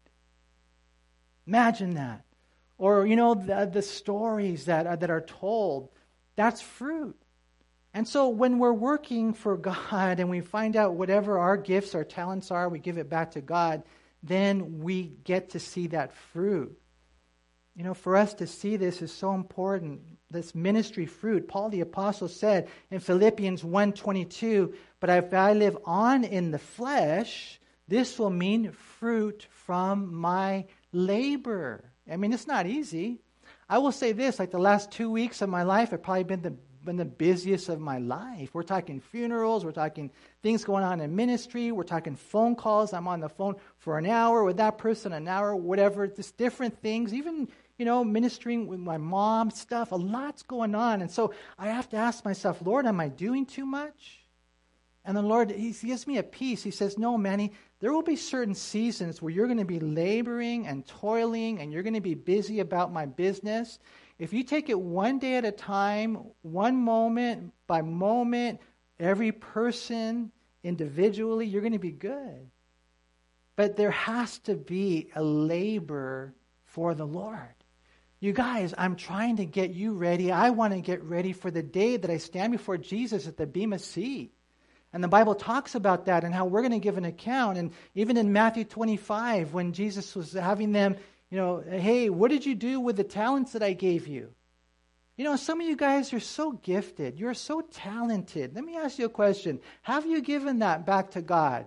[1.46, 2.25] Imagine that.
[2.78, 5.90] Or, you know, the, the stories that are, that are told,
[6.34, 7.16] that's fruit.
[7.94, 12.04] And so when we're working for God and we find out whatever our gifts, our
[12.04, 13.82] talents are, we give it back to God,
[14.22, 16.78] then we get to see that fruit.
[17.74, 20.00] You know, for us to see this is so important.
[20.30, 21.46] This ministry fruit.
[21.46, 27.60] Paul the apostle said in Philippians 1:22, "But if I live on in the flesh,
[27.86, 33.20] this will mean fruit from my labor." I mean, it's not easy.
[33.68, 36.42] I will say this like the last two weeks of my life have probably been
[36.42, 38.50] the, been the busiest of my life.
[38.52, 40.10] We're talking funerals, we're talking
[40.42, 42.92] things going on in ministry, we're talking phone calls.
[42.92, 46.80] I'm on the phone for an hour with that person, an hour, whatever, just different
[46.80, 49.90] things, even, you know, ministering with my mom, stuff.
[49.90, 51.02] A lot's going on.
[51.02, 54.25] And so I have to ask myself, Lord, am I doing too much?
[55.06, 56.64] And the Lord, He gives me a peace.
[56.64, 60.66] He says, No, Manny, there will be certain seasons where you're going to be laboring
[60.66, 63.78] and toiling and you're going to be busy about my business.
[64.18, 68.60] If you take it one day at a time, one moment by moment,
[68.98, 70.32] every person
[70.64, 72.50] individually, you're going to be good.
[73.54, 77.54] But there has to be a labor for the Lord.
[78.18, 80.32] You guys, I'm trying to get you ready.
[80.32, 83.46] I want to get ready for the day that I stand before Jesus at the
[83.46, 84.32] Bema Seat.
[84.96, 87.58] And the Bible talks about that and how we're going to give an account.
[87.58, 90.96] And even in Matthew 25, when Jesus was having them,
[91.28, 94.32] you know, hey, what did you do with the talents that I gave you?
[95.18, 97.20] You know, some of you guys are so gifted.
[97.20, 98.54] You're so talented.
[98.54, 101.66] Let me ask you a question Have you given that back to God?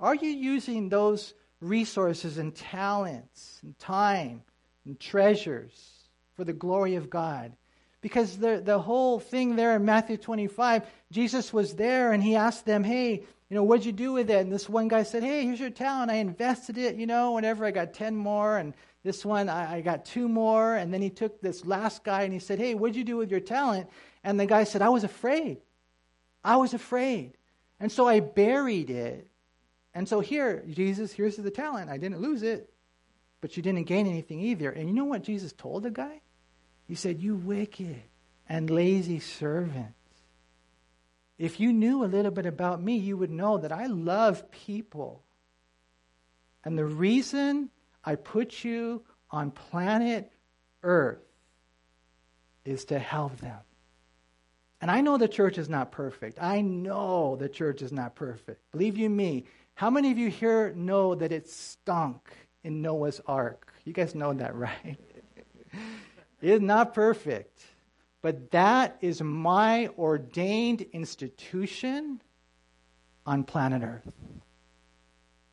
[0.00, 4.40] Are you using those resources and talents and time
[4.86, 7.52] and treasures for the glory of God?
[8.04, 12.66] Because the, the whole thing there in Matthew 25, Jesus was there and he asked
[12.66, 14.40] them, hey, you know, what'd you do with it?
[14.40, 16.10] And this one guy said, hey, here's your talent.
[16.10, 18.58] I invested it, you know, whenever I got 10 more.
[18.58, 20.74] And this one, I, I got two more.
[20.74, 23.30] And then he took this last guy and he said, hey, what'd you do with
[23.30, 23.88] your talent?
[24.22, 25.62] And the guy said, I was afraid.
[26.44, 27.38] I was afraid.
[27.80, 29.28] And so I buried it.
[29.94, 31.88] And so here, Jesus, here's the talent.
[31.88, 32.68] I didn't lose it,
[33.40, 34.70] but you didn't gain anything either.
[34.70, 36.20] And you know what Jesus told the guy?
[36.86, 38.02] He said, You wicked
[38.48, 39.94] and lazy servant.
[41.38, 45.22] If you knew a little bit about me, you would know that I love people.
[46.64, 47.70] And the reason
[48.04, 50.30] I put you on planet
[50.82, 51.18] Earth
[52.64, 53.58] is to help them.
[54.80, 56.38] And I know the church is not perfect.
[56.40, 58.60] I know the church is not perfect.
[58.70, 59.44] Believe you me.
[59.74, 62.30] How many of you here know that it stunk
[62.62, 63.72] in Noah's ark?
[63.84, 64.98] You guys know that, right?
[66.44, 67.64] Is not perfect,
[68.22, 72.20] but that is my ordained institution
[73.26, 74.12] on planet Earth.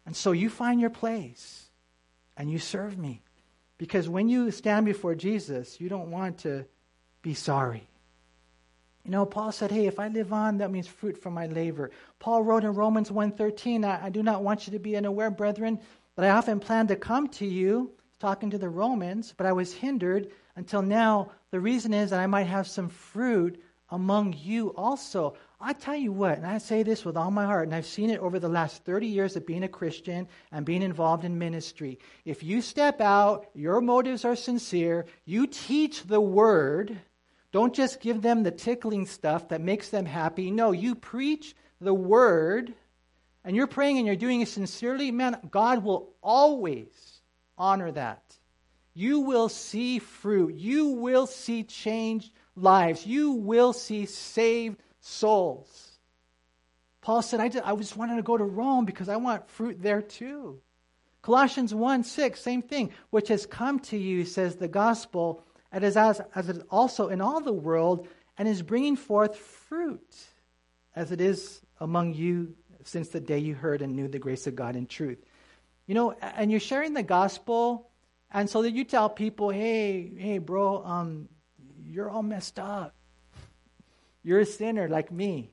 [0.06, 1.70] And so you find your place
[2.36, 3.22] and you serve me.
[3.78, 6.66] Because when you stand before Jesus, you don't want to
[7.22, 7.88] be sorry.
[9.04, 11.90] You know, Paul said, "Hey, if I live on, that means fruit from my labor."
[12.20, 15.80] Paul wrote in Romans 1:13, I, "I do not want you to be unaware, brethren,
[16.16, 19.74] that I often planned to come to you, talking to the Romans, but I was
[19.74, 25.36] hindered until now, the reason is that I might have some fruit among you also.
[25.60, 28.10] I tell you what, and I say this with all my heart, and I've seen
[28.10, 32.00] it over the last 30 years of being a Christian and being involved in ministry.
[32.26, 36.98] If you step out, your motives are sincere, you teach the word,
[37.52, 40.52] don't just give them the tickling stuff that makes them happy.
[40.52, 42.74] No, you preach the word,
[43.44, 47.22] and you're praying and you're doing it sincerely, man, God will always
[47.58, 48.24] honor that.
[48.94, 50.56] You will see fruit.
[50.56, 53.06] You will see changed lives.
[53.06, 55.92] You will see saved souls.
[57.02, 59.82] Paul said, I just, I just wanted to go to Rome because I want fruit
[59.82, 60.62] there too.
[61.22, 65.96] Colossians 1 6, same thing, which has come to you, says the gospel, and is
[65.96, 70.16] as, as it is also in all the world, and is bringing forth fruit,
[70.96, 74.56] as it is among you since the day you heard and knew the grace of
[74.56, 75.20] God in truth.
[75.86, 77.91] You know, and you're sharing the gospel,
[78.34, 81.30] and so that you tell people, hey, hey, bro, um,
[81.86, 82.96] you're all messed up.
[84.24, 85.52] You're a sinner like me.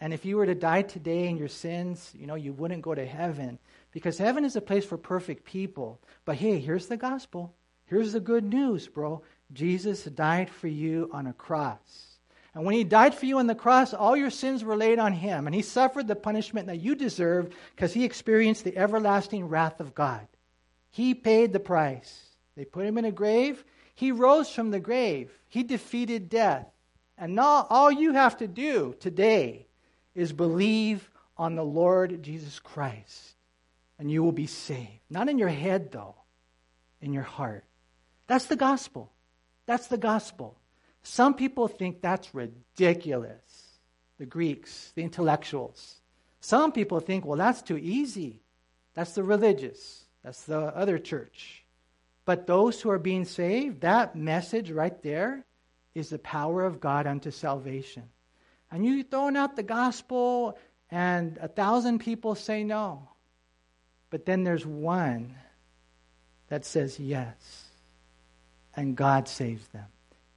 [0.00, 2.94] And if you were to die today in your sins, you know, you wouldn't go
[2.94, 3.58] to heaven
[3.92, 6.00] because heaven is a place for perfect people.
[6.24, 7.54] But hey, here's the gospel.
[7.86, 9.22] Here's the good news, bro.
[9.52, 12.18] Jesus died for you on a cross.
[12.54, 15.12] And when he died for you on the cross, all your sins were laid on
[15.12, 15.46] him.
[15.46, 19.94] And he suffered the punishment that you deserved because he experienced the everlasting wrath of
[19.94, 20.26] God.
[20.90, 22.22] He paid the price.
[22.56, 23.64] They put him in a grave.
[23.94, 25.30] He rose from the grave.
[25.48, 26.66] He defeated death.
[27.16, 29.66] And now all you have to do today
[30.14, 33.34] is believe on the Lord Jesus Christ,
[33.98, 35.00] and you will be saved.
[35.08, 36.16] Not in your head, though,
[37.00, 37.64] in your heart.
[38.26, 39.12] That's the gospel.
[39.66, 40.58] That's the gospel.
[41.02, 43.78] Some people think that's ridiculous.
[44.18, 46.00] The Greeks, the intellectuals.
[46.40, 48.42] Some people think, well, that's too easy.
[48.94, 50.04] That's the religious.
[50.22, 51.64] That's the other church.
[52.24, 55.44] But those who are being saved, that message right there
[55.94, 58.04] is the power of God unto salvation.
[58.70, 60.56] And you throwing out the gospel,
[60.90, 63.08] and a thousand people say no.
[64.10, 65.34] But then there's one
[66.48, 67.68] that says yes,
[68.76, 69.86] and God saves them.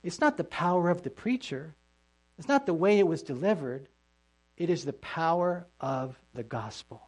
[0.03, 1.75] It's not the power of the preacher,
[2.37, 3.87] it's not the way it was delivered,
[4.57, 7.01] it is the power of the gospel.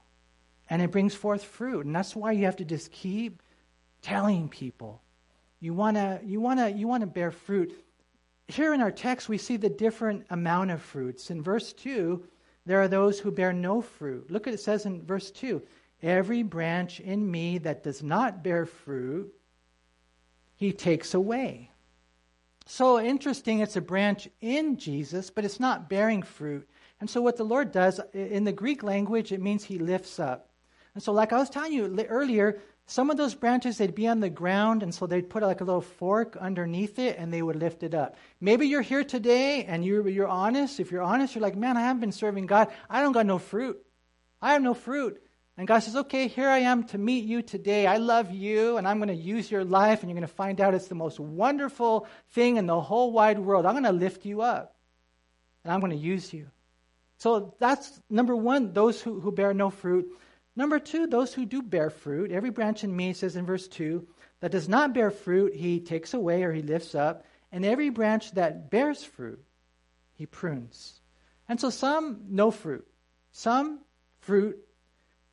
[0.69, 1.85] And it brings forth fruit.
[1.85, 3.41] And that's why you have to just keep
[4.01, 5.01] telling people.
[5.59, 7.73] You want to you wanna, you wanna bear fruit
[8.47, 11.31] here in our text, we see the different amount of fruits.
[11.31, 12.23] In verse 2,
[12.65, 14.29] there are those who bear no fruit.
[14.29, 15.61] Look at it says in verse 2
[16.03, 19.33] Every branch in me that does not bear fruit,
[20.55, 21.71] he takes away.
[22.67, 26.67] So interesting, it's a branch in Jesus, but it's not bearing fruit.
[26.99, 30.49] And so, what the Lord does in the Greek language, it means he lifts up.
[30.95, 34.19] And so, like I was telling you earlier, some of those branches, they'd be on
[34.19, 37.55] the ground, and so they'd put like a little fork underneath it and they would
[37.55, 38.15] lift it up.
[38.39, 40.79] Maybe you're here today and you're, you're honest.
[40.79, 42.69] If you're honest, you're like, man, I haven't been serving God.
[42.89, 43.83] I don't got no fruit.
[44.41, 45.21] I have no fruit.
[45.57, 47.87] And God says, okay, here I am to meet you today.
[47.87, 50.59] I love you, and I'm going to use your life, and you're going to find
[50.59, 53.65] out it's the most wonderful thing in the whole wide world.
[53.65, 54.75] I'm going to lift you up,
[55.63, 56.47] and I'm going to use you.
[57.17, 60.07] So that's number one, those who, who bear no fruit.
[60.55, 62.31] Number two, those who do bear fruit.
[62.31, 64.07] Every branch in me, says in verse 2,
[64.39, 67.25] that does not bear fruit, he takes away or he lifts up.
[67.51, 69.43] And every branch that bears fruit,
[70.13, 71.01] he prunes.
[71.47, 72.87] And so some, no fruit.
[73.31, 73.81] Some,
[74.19, 74.57] fruit.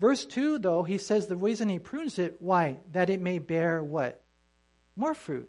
[0.01, 2.79] Verse 2, though, he says the reason he prunes it, why?
[2.91, 4.23] That it may bear what?
[4.97, 5.49] More fruit.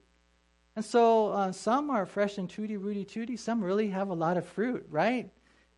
[0.76, 3.38] And so uh, some are fresh and tooty, rooty, tooty.
[3.38, 5.30] Some really have a lot of fruit, right?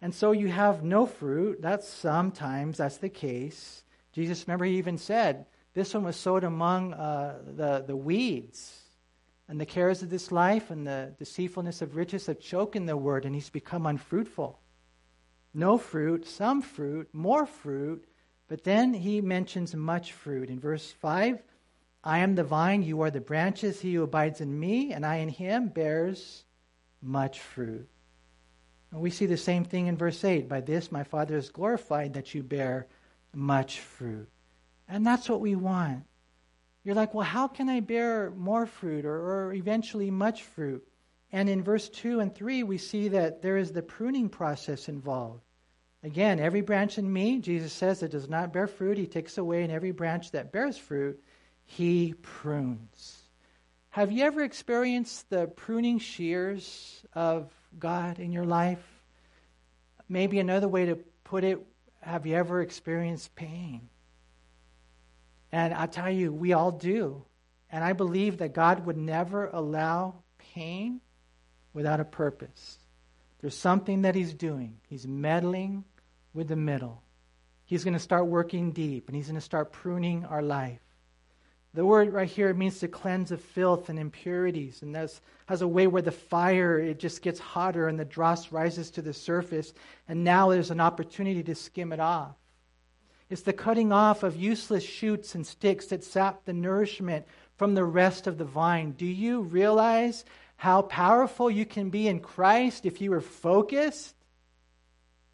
[0.02, 1.62] And so you have no fruit.
[1.62, 3.84] That's sometimes, that's the case.
[4.16, 8.82] Jesus, remember, he even said, This one was sowed among uh, the, the weeds.
[9.50, 13.26] And the cares of this life and the deceitfulness of riches have choken the word,
[13.26, 14.58] and he's become unfruitful.
[15.54, 18.06] No fruit, some fruit, more fruit.
[18.48, 20.50] But then he mentions much fruit.
[20.50, 21.44] In verse 5,
[22.04, 23.82] I am the vine, you are the branches.
[23.82, 26.46] He who abides in me, and I in him, bears
[27.02, 27.90] much fruit.
[28.92, 30.48] And we see the same thing in verse 8.
[30.48, 32.88] By this my Father is glorified that you bear
[33.36, 34.30] much fruit.
[34.88, 36.04] And that's what we want.
[36.84, 40.88] You're like, well, how can I bear more fruit or, or eventually much fruit?
[41.32, 45.42] And in verse 2 and 3, we see that there is the pruning process involved.
[46.04, 49.64] Again, every branch in me, Jesus says, that does not bear fruit, he takes away,
[49.64, 51.20] and every branch that bears fruit,
[51.66, 53.24] he prunes.
[53.90, 58.86] Have you ever experienced the pruning shears of God in your life?
[60.08, 61.66] Maybe another way to put it
[62.06, 63.90] have you ever experienced pain?
[65.52, 67.24] And I tell you, we all do.
[67.72, 71.02] And I believe that God would never allow pain
[71.74, 72.78] without a purpose.
[73.42, 74.78] There's something that he's doing.
[74.88, 75.84] He's meddling
[76.34, 77.02] with the middle.
[77.66, 80.85] He's going to start working deep and he's going to start pruning our life.
[81.76, 85.12] The word right here means to cleanse of filth and impurities, and that
[85.48, 89.02] has a way where the fire it just gets hotter and the dross rises to
[89.02, 89.74] the surface,
[90.08, 92.36] and now there's an opportunity to skim it off.
[93.30, 97.26] It's the cutting off of useless shoots and sticks that sap the nourishment
[97.58, 98.92] from the rest of the vine.
[98.92, 100.24] Do you realize
[100.56, 104.16] how powerful you can be in Christ if you are focused?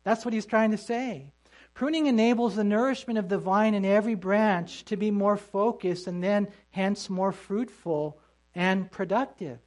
[0.04, 1.34] That's what he's trying to say.
[1.74, 6.24] Pruning enables the nourishment of the vine in every branch to be more focused and
[6.24, 8.20] then, hence, more fruitful
[8.54, 9.60] and productive.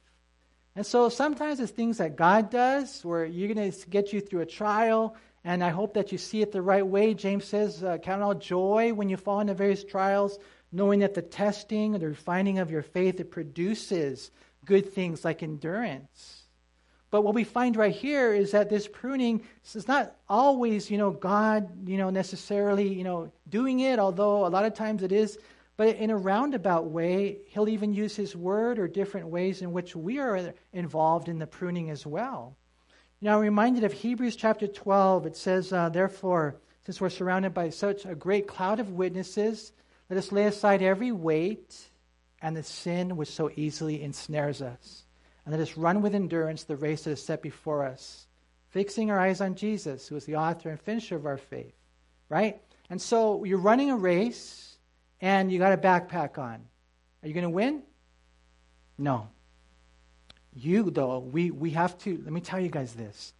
[0.75, 4.41] And so sometimes it's things that God does where you're going to get you through
[4.41, 7.13] a trial, and I hope that you see it the right way.
[7.13, 10.37] James says, uh, Count all joy when you fall into various trials,
[10.71, 14.31] knowing that the testing, or the refining of your faith, it produces
[14.65, 16.44] good things like endurance.
[17.15, 19.41] But what we find right here is that this pruning
[19.73, 24.49] is not always, you know, God, you know, necessarily, you know, doing it, although a
[24.49, 25.39] lot of times it is.
[25.77, 29.95] But in a roundabout way, he'll even use his word or different ways in which
[29.95, 32.57] we are involved in the pruning as well.
[33.21, 35.25] Now, I'm reminded of Hebrews chapter 12.
[35.25, 39.71] It says, uh, Therefore, since we're surrounded by such a great cloud of witnesses,
[40.09, 41.77] let us lay aside every weight
[42.41, 45.04] and the sin which so easily ensnares us
[45.45, 48.27] and let us run with endurance the race that is set before us,
[48.69, 51.75] fixing our eyes on Jesus, who is the author and finisher of our faith.
[52.29, 52.61] Right?
[52.89, 54.77] And so you're running a race
[55.21, 56.65] and you got a backpack on.
[57.21, 57.83] Are you going to win?
[58.97, 59.29] No.
[60.53, 63.33] You, though, we, we have to, let me tell you guys this.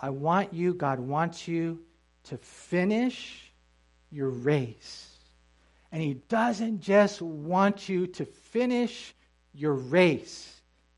[0.00, 1.80] I want you, God wants you
[2.24, 3.52] to finish
[4.10, 5.16] your race.
[5.92, 9.14] And He doesn't just want you to finish
[9.54, 10.55] your race.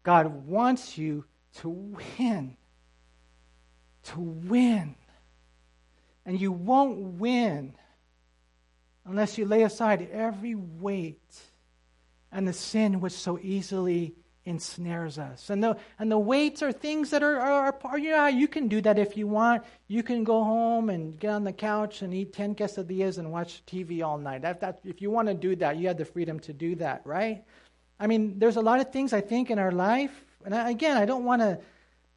[0.09, 2.57] God wants you to win.
[4.05, 4.95] To win.
[6.25, 7.75] And you won't win
[9.05, 11.39] unless you lay aside every weight
[12.33, 14.15] and the sin which so easily
[14.47, 15.51] ensnares us.
[15.51, 18.81] And the, and the weights are things that are, are, are, yeah, you can do
[18.81, 19.63] that if you want.
[19.89, 23.63] You can go home and get on the couch and eat 10 quesadillas and watch
[23.67, 24.41] TV all night.
[24.41, 27.03] That, that, if you want to do that, you have the freedom to do that,
[27.05, 27.45] right?
[28.01, 30.13] I mean, there's a lot of things I think in our life,
[30.45, 31.59] and I, again, I don't want to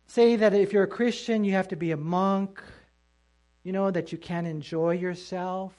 [0.08, 2.62] say that if you're a Christian, you have to be a monk,
[3.64, 5.74] you know, that you can't enjoy yourself.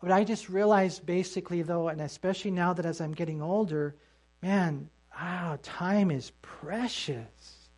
[0.00, 3.96] But I just realized basically, though, and especially now that as I'm getting older,
[4.42, 7.68] man, wow, time is precious.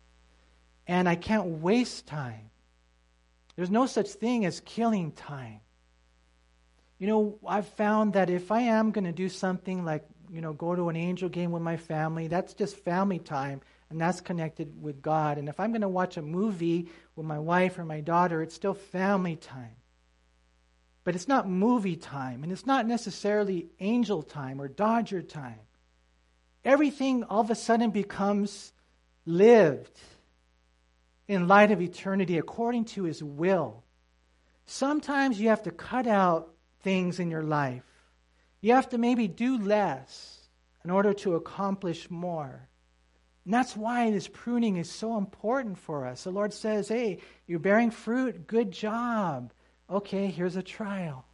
[0.87, 2.49] And I can't waste time.
[3.55, 5.61] There's no such thing as killing time.
[6.99, 10.53] You know, I've found that if I am going to do something like you know,
[10.53, 12.27] go to an angel game with my family.
[12.27, 15.37] That's just family time, and that's connected with God.
[15.37, 18.55] And if I'm going to watch a movie with my wife or my daughter, it's
[18.55, 19.75] still family time.
[21.03, 25.59] But it's not movie time, and it's not necessarily angel time or Dodger time.
[26.63, 28.71] Everything all of a sudden becomes
[29.25, 29.99] lived
[31.27, 33.83] in light of eternity according to His will.
[34.65, 37.83] Sometimes you have to cut out things in your life
[38.61, 40.47] you have to maybe do less
[40.83, 42.67] in order to accomplish more.
[43.45, 46.23] And that's why this pruning is so important for us.
[46.23, 49.51] The Lord says, hey, you're bearing fruit, good job.
[49.89, 51.25] Okay, here's a trial.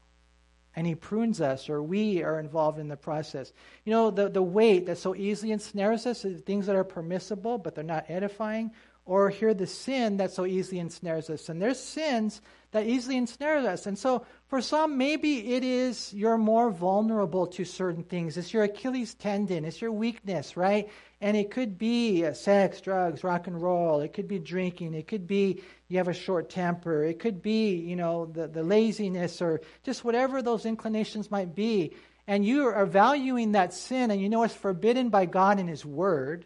[0.75, 3.51] And He prunes us, or we are involved in the process.
[3.83, 7.57] You know, the, the weight that so easily ensnares us is things that are permissible,
[7.57, 8.71] but they're not edifying,
[9.05, 11.49] or here the sin that so easily ensnares us.
[11.49, 12.41] And there's sins
[12.71, 13.85] that easily ensnares us.
[13.85, 18.37] And so for some, maybe it is you're more vulnerable to certain things.
[18.37, 20.89] It's your Achilles tendon, it's your weakness, right?
[21.21, 24.01] And it could be uh, sex, drugs, rock and roll.
[24.01, 24.93] It could be drinking.
[24.93, 27.03] It could be you have a short temper.
[27.03, 31.95] It could be, you know, the, the laziness or just whatever those inclinations might be.
[32.27, 35.85] And you are valuing that sin and you know it's forbidden by God in His
[35.85, 36.45] Word.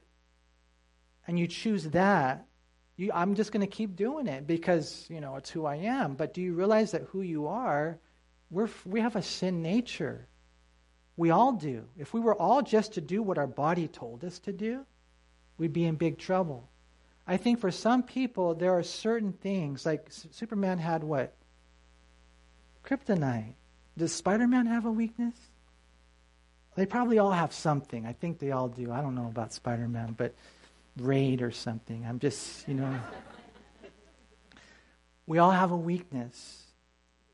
[1.28, 2.46] And you choose that
[3.02, 6.14] you, I'm just going to keep doing it because, you know, it's who I am.
[6.14, 7.98] But do you realize that who you are,
[8.50, 10.28] we're, we have a sin nature.
[11.18, 11.86] We all do.
[11.98, 14.86] If we were all just to do what our body told us to do,
[15.58, 16.70] we'd be in big trouble.
[17.28, 21.34] I think for some people, there are certain things, like Superman had what?
[22.84, 23.54] Kryptonite.
[23.98, 25.36] Does Spider Man have a weakness?
[26.76, 28.06] They probably all have something.
[28.06, 28.92] I think they all do.
[28.92, 30.34] I don't know about Spider Man, but
[30.98, 32.06] raid or something.
[32.06, 33.00] I'm just, you know.
[35.26, 36.64] we all have a weakness.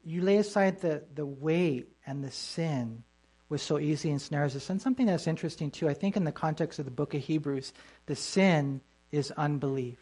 [0.03, 3.03] You lay aside the, the weight and the sin
[3.49, 4.69] was so easy ensnares us.
[4.69, 7.73] And something that's interesting too, I think in the context of the book of Hebrews,
[8.05, 8.81] the sin
[9.11, 9.99] is unbelief.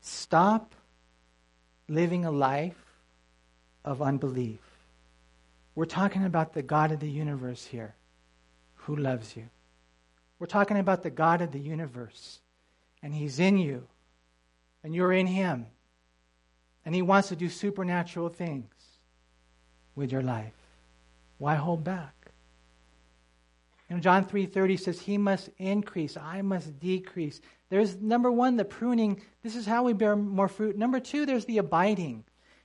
[0.00, 0.74] Stop
[1.88, 2.84] living a life
[3.84, 4.60] of unbelief.
[5.74, 7.94] We're talking about the God of the universe here
[8.74, 9.48] who loves you.
[10.42, 12.40] We're talking about the God of the universe,
[13.00, 13.86] and He's in you,
[14.82, 15.66] and you're in Him,
[16.84, 18.74] and He wants to do supernatural things
[19.94, 20.56] with your life.
[21.38, 22.32] Why hold back?
[23.88, 27.40] You know, John 3:30 says he must increase, I must decrease.
[27.68, 29.22] There's number 1 the pruning.
[29.44, 30.76] This is how we bear more fruit.
[30.76, 32.24] Number 2 there's the abiding.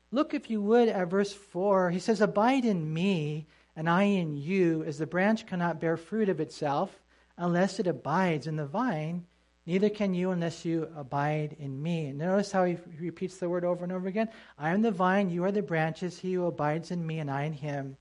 [0.10, 1.92] Look if you would at verse 4.
[1.92, 6.28] He says abide in me and I in you as the branch cannot bear fruit
[6.28, 7.00] of itself
[7.38, 9.26] unless it abides in the vine,
[9.66, 12.08] neither can you unless you abide in me.
[12.08, 14.30] And Notice how he repeats the word over and over again.
[14.58, 17.44] I am the vine, you are the branches, he who abides in me and I
[17.44, 17.98] in him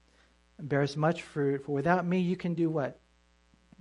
[0.59, 1.65] bears much fruit.
[1.65, 2.99] For without me, you can do what?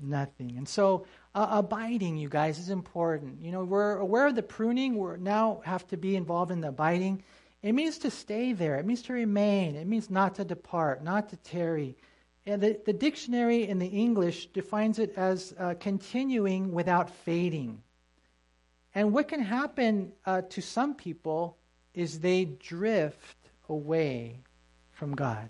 [0.01, 0.56] Nothing.
[0.58, 3.41] And so, uh, abiding, you guys, is important.
[3.41, 4.97] You know, we're aware of the pruning.
[4.97, 7.24] We now have to be involved in the abiding.
[7.64, 8.76] It means to stay there.
[8.76, 9.76] It means to remain.
[9.76, 11.95] It means not to depart, not to tarry.
[12.45, 17.81] And the, the dictionary in the English defines it as uh, continuing without fading.
[18.93, 21.57] And what can happen uh, to some people
[21.93, 23.37] is they drift
[23.67, 24.41] away
[24.91, 25.49] from God.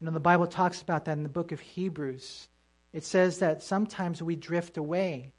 [0.00, 2.48] You know, the Bible talks about that in the book of Hebrews.
[2.92, 5.32] It says that sometimes we drift away.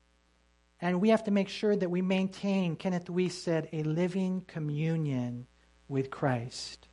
[0.80, 5.48] And we have to make sure that we maintain, Kenneth Wuest said, a living communion
[5.88, 6.88] with Christ.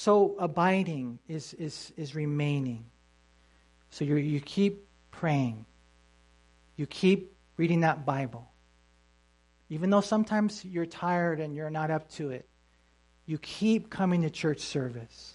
[0.00, 2.86] So abiding is, is, is remaining.
[3.90, 5.66] So you you keep praying.
[6.76, 8.48] You keep reading that Bible.
[9.68, 12.48] Even though sometimes you're tired and you're not up to it,
[13.26, 15.34] you keep coming to church service.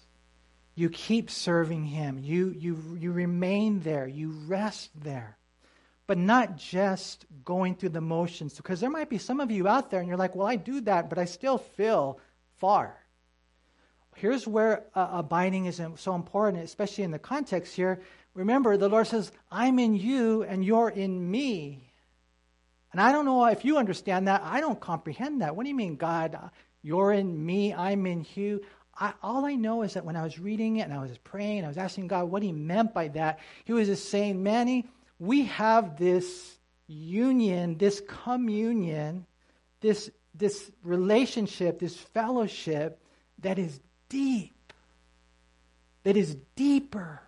[0.74, 2.18] You keep serving Him.
[2.18, 4.08] You, you, you remain there.
[4.08, 5.38] You rest there.
[6.08, 8.56] But not just going through the motions.
[8.56, 10.82] Because there might be some of you out there and you're like, well, I do
[10.82, 12.20] that, but I still feel
[12.58, 13.05] far.
[14.16, 18.02] Here's where uh, abiding is so important, especially in the context here.
[18.34, 21.92] Remember, the Lord says, I'm in you and you're in me.
[22.92, 24.42] And I don't know if you understand that.
[24.44, 25.56] I don't comprehend that.
[25.56, 26.38] What do you mean, God?
[26.82, 28.62] You're in me, I'm in you.
[28.98, 31.66] I, all I know is that when I was reading it and I was praying
[31.66, 34.86] I was asking God what he meant by that, he was just saying, Manny,
[35.20, 36.58] we have this
[36.88, 39.26] union, this communion,
[39.82, 43.02] this, this relationship, this fellowship
[43.40, 43.80] that is
[44.10, 44.74] deep,
[46.04, 47.22] that is deeper.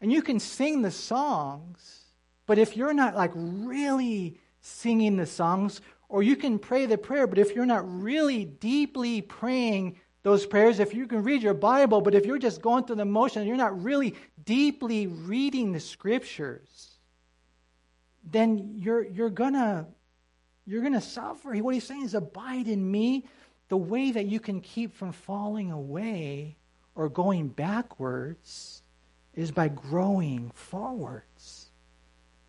[0.00, 2.04] And you can sing the songs,
[2.46, 7.26] but if you're not like really singing the songs, or you can pray the prayer,
[7.26, 12.00] but if you're not really deeply praying those prayers, if you can read your Bible,
[12.00, 14.14] but if you're just going through the motion you're not really
[14.44, 16.98] deeply reading the scriptures,
[18.24, 19.86] then you're, you're gonna
[20.66, 21.54] you're gonna suffer.
[21.56, 23.24] What he's saying is abide in me.
[23.68, 26.56] The way that you can keep from falling away
[26.94, 28.82] or going backwards
[29.34, 31.70] is by growing forwards.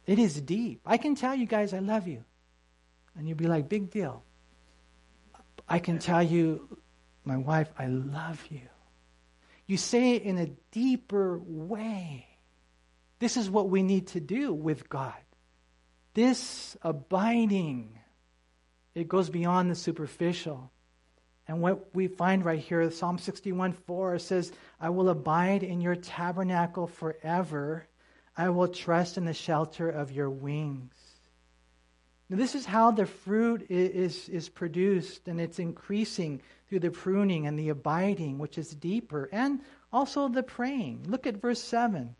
[0.07, 0.81] It is deep.
[0.85, 2.23] I can tell you guys I love you.
[3.15, 4.23] And you'll be like, big deal.
[5.67, 6.77] I can tell you
[7.25, 8.61] my wife, I love you.
[9.67, 12.25] You say it in a deeper way.
[13.19, 15.13] This is what we need to do with God.
[16.15, 17.99] This abiding,
[18.95, 20.71] it goes beyond the superficial.
[21.49, 25.95] And what we find right here, Psalm 61 4 says, I will abide in your
[25.95, 27.87] tabernacle forever.
[28.37, 30.93] I will trust in the shelter of your wings.
[32.29, 37.47] Now, this is how the fruit is, is produced, and it's increasing through the pruning
[37.47, 41.05] and the abiding, which is deeper, and also the praying.
[41.07, 42.15] Look at verse 7.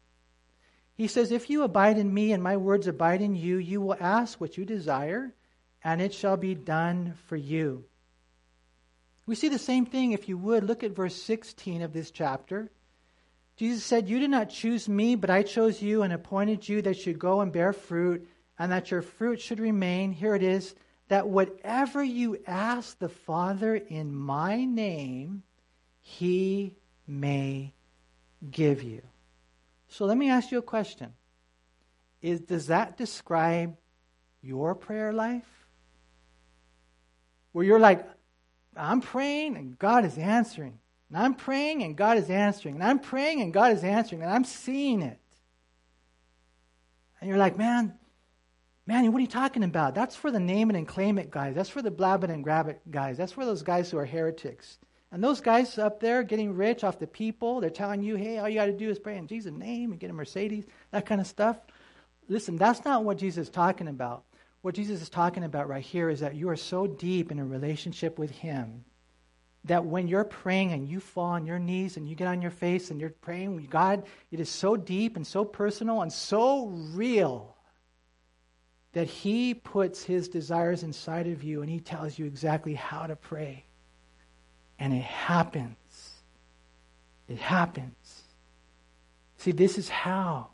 [0.96, 3.96] He says, If you abide in me and my words abide in you, you will
[4.00, 5.36] ask what you desire,
[5.84, 7.86] and it shall be done for you.
[9.30, 10.64] We see the same thing, if you would.
[10.64, 12.72] Look at verse 16 of this chapter.
[13.58, 17.06] Jesus said, You did not choose me, but I chose you and appointed you that
[17.06, 18.28] you go and bear fruit
[18.58, 20.14] and that your fruit should remain.
[20.14, 20.74] Here it is
[21.10, 25.44] that whatever you ask the Father in my name,
[26.00, 26.74] he
[27.06, 27.76] may
[28.50, 29.04] give you.
[29.90, 31.14] So let me ask you a question.
[32.24, 33.78] Is, does that describe
[34.42, 35.68] your prayer life?
[37.52, 38.08] Where you're like,
[38.80, 40.80] I'm praying and God is answering.
[41.10, 42.76] And I'm praying and God is answering.
[42.76, 44.22] And I'm praying and God is answering.
[44.22, 45.20] And I'm seeing it.
[47.20, 47.94] And you're like, man,
[48.86, 49.94] Manny, what are you talking about?
[49.94, 51.56] That's for the name it and claim it guys.
[51.56, 53.18] That's for the blab it and grab it guys.
[53.18, 54.78] That's for those guys who are heretics.
[55.12, 58.48] And those guys up there getting rich off the people, they're telling you, hey, all
[58.48, 61.20] you got to do is pray in Jesus' name and get a Mercedes, that kind
[61.20, 61.58] of stuff.
[62.28, 64.24] Listen, that's not what Jesus is talking about.
[64.62, 67.46] What Jesus is talking about right here is that you are so deep in a
[67.46, 68.84] relationship with Him
[69.66, 72.52] that when you're praying and you fall on your knees and you get on your
[72.52, 77.56] face and you're praying God, it is so deep and so personal and so real
[78.94, 83.16] that He puts His desires inside of you and He tells you exactly how to
[83.16, 83.66] pray.
[84.78, 85.76] And it happens.
[87.28, 88.24] It happens.
[89.38, 90.50] See, this is how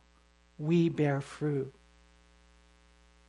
[0.57, 1.73] we bear fruit.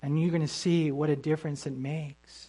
[0.03, 2.49] And you're going to see what a difference it makes.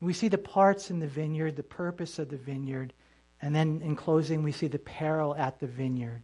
[0.00, 2.92] We see the parts in the vineyard, the purpose of the vineyard,
[3.40, 6.22] and then in closing, we see the peril at the vineyard.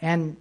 [0.00, 0.36] And,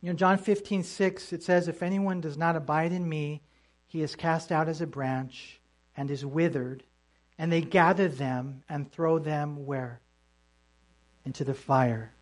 [0.00, 3.42] you know, John 15, 6, it says, If anyone does not abide in me,
[3.86, 5.60] he is cast out as a branch
[5.96, 6.82] and is withered,
[7.38, 10.00] and they gather them and throw them where?
[11.24, 12.12] Into the fire,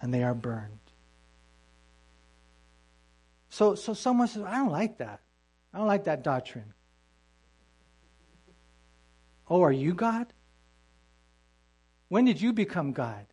[0.00, 0.81] and they are burned.
[3.52, 5.20] So, so someone says, I don't like that.
[5.74, 6.72] I don't like that doctrine.
[9.46, 10.32] Oh, are you God?
[12.08, 13.26] When did you become God?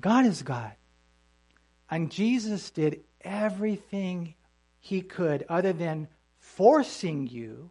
[0.00, 0.70] God is God.
[1.90, 4.34] And Jesus did everything
[4.78, 6.06] he could other than
[6.38, 7.70] forcing you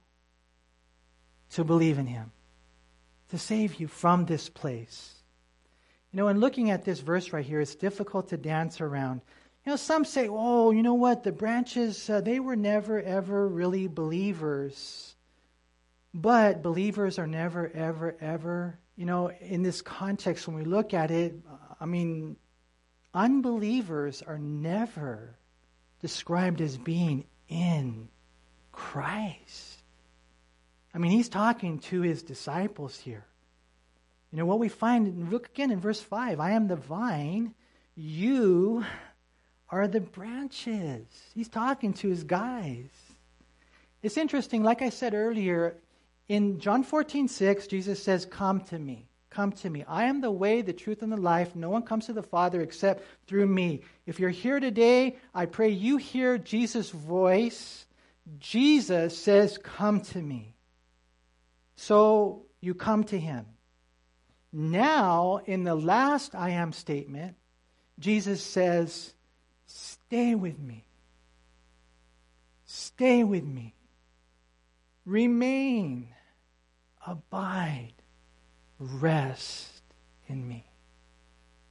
[1.52, 2.34] to believe in him,
[3.30, 5.14] to save you from this place.
[6.12, 9.22] You know, in looking at this verse right here, it's difficult to dance around
[9.68, 11.24] you know, some say, oh, you know what?
[11.24, 15.14] The branches, uh, they were never, ever really believers.
[16.14, 21.12] But believers are never, ever, ever, you know, in this context, when we look at
[21.12, 21.36] it,
[21.82, 22.38] I mean,
[23.14, 25.38] unbelievers are never
[26.00, 28.08] described as being in
[28.72, 29.84] Christ.
[30.94, 33.26] I mean, he's talking to his disciples here.
[34.32, 37.54] You know, what we find, look again in verse 5 I am the vine,
[37.96, 38.86] you
[39.70, 41.06] are the branches.
[41.34, 42.90] He's talking to his guys.
[44.02, 45.76] It's interesting, like I said earlier,
[46.30, 49.08] in John 14, 6, Jesus says, Come to me.
[49.30, 49.84] Come to me.
[49.88, 51.56] I am the way, the truth, and the life.
[51.56, 53.82] No one comes to the Father except through me.
[54.06, 57.86] If you're here today, I pray you hear Jesus' voice.
[58.40, 60.56] Jesus says, Come to me.
[61.76, 63.46] So you come to him.
[64.52, 67.36] Now, in the last I am statement,
[68.00, 69.14] Jesus says,
[69.68, 70.86] Stay with me.
[72.66, 73.76] Stay with me.
[75.06, 76.08] Remain.
[77.06, 77.94] Abide.
[78.80, 79.82] Rest
[80.28, 80.66] in me.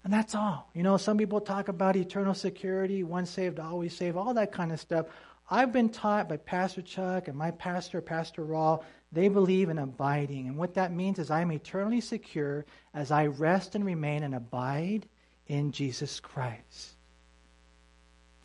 [0.05, 0.71] And that's all.
[0.75, 4.71] You know, some people talk about eternal security, once saved, always saved, all that kind
[4.71, 5.07] of stuff.
[5.51, 10.49] I've been taught by Pastor Chuck and my pastor, Pastor Raul, they believe in abiding.
[10.49, 14.35] And what that means is I am eternally secure as I rest and remain and
[14.35, 15.07] abide
[15.47, 16.96] in Jesus Christ.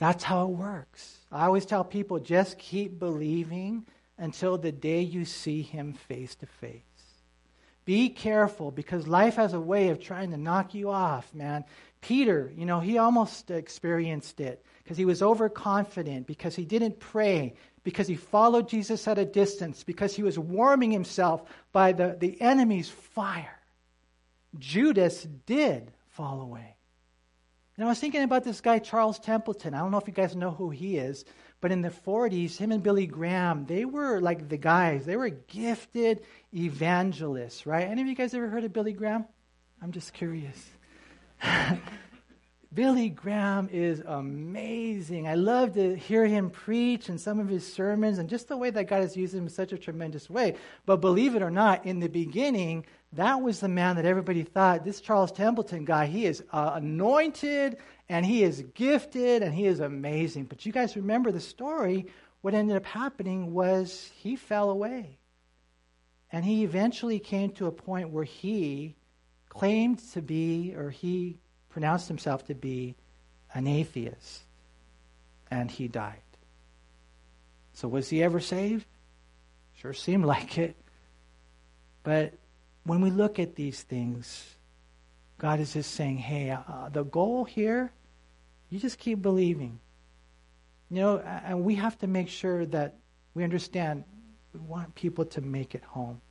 [0.01, 1.19] That's how it works.
[1.31, 3.85] I always tell people just keep believing
[4.17, 6.81] until the day you see him face to face.
[7.85, 11.65] Be careful because life has a way of trying to knock you off, man.
[12.01, 17.53] Peter, you know, he almost experienced it because he was overconfident, because he didn't pray,
[17.83, 22.41] because he followed Jesus at a distance, because he was warming himself by the, the
[22.41, 23.59] enemy's fire.
[24.57, 26.75] Judas did fall away.
[27.77, 29.73] And I was thinking about this guy, Charles Templeton.
[29.73, 31.25] I don't know if you guys know who he is,
[31.61, 35.05] but in the 40s, him and Billy Graham, they were like the guys.
[35.05, 36.21] They were gifted
[36.53, 37.87] evangelists, right?
[37.87, 39.25] Any of you guys ever heard of Billy Graham?
[39.81, 40.69] I'm just curious.
[42.73, 45.27] Billy Graham is amazing.
[45.27, 48.69] I love to hear him preach and some of his sermons and just the way
[48.69, 50.55] that God has used him in such a tremendous way.
[50.85, 54.85] But believe it or not, in the beginning, that was the man that everybody thought
[54.85, 59.81] this Charles Templeton guy, he is uh, anointed and he is gifted and he is
[59.81, 60.45] amazing.
[60.45, 62.07] But you guys remember the story.
[62.41, 65.17] What ended up happening was he fell away.
[66.31, 68.95] And he eventually came to a point where he
[69.49, 71.37] claimed to be, or he
[71.67, 72.95] pronounced himself to be,
[73.53, 74.43] an atheist.
[75.49, 76.21] And he died.
[77.73, 78.85] So was he ever saved?
[79.73, 80.77] Sure seemed like it.
[82.03, 82.33] But
[82.83, 84.55] when we look at these things,
[85.37, 87.91] God is just saying, hey, uh, the goal here,
[88.69, 89.79] you just keep believing.
[90.89, 92.95] You know, and we have to make sure that
[93.33, 94.03] we understand
[94.53, 96.21] we want people to make it home.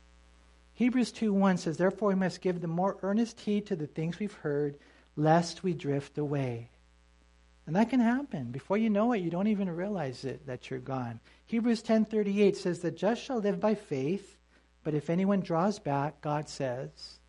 [0.73, 4.19] Hebrews 2 1 says, Therefore, we must give the more earnest heed to the things
[4.19, 4.77] we've heard,
[5.15, 6.69] lest we drift away.
[7.67, 8.51] And that can happen.
[8.51, 11.19] Before you know it, you don't even realize it that you're gone.
[11.45, 14.37] Hebrews 10:38 says, "The just shall live by faith."
[14.83, 17.19] But if anyone draws back, God says,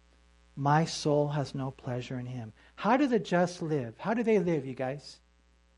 [0.56, 2.52] My soul has no pleasure in him.
[2.76, 3.94] How do the just live?
[3.98, 5.18] How do they live, you guys?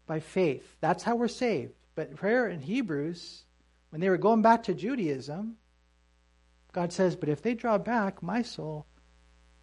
[0.06, 0.76] by faith.
[0.80, 1.72] That's how we're saved.
[1.94, 3.44] But prayer in Hebrews,
[3.90, 5.56] when they were going back to Judaism,
[6.72, 8.86] God says, But if they draw back, my soul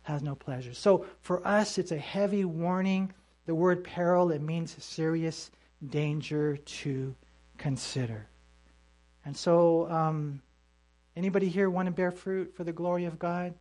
[0.03, 0.73] has no pleasure.
[0.73, 3.13] So for us, it's a heavy warning.
[3.45, 5.51] The word peril, it means serious
[5.85, 7.15] danger to
[7.57, 8.27] consider.
[9.25, 10.41] And so, um,
[11.15, 13.53] anybody here want to bear fruit for the glory of God?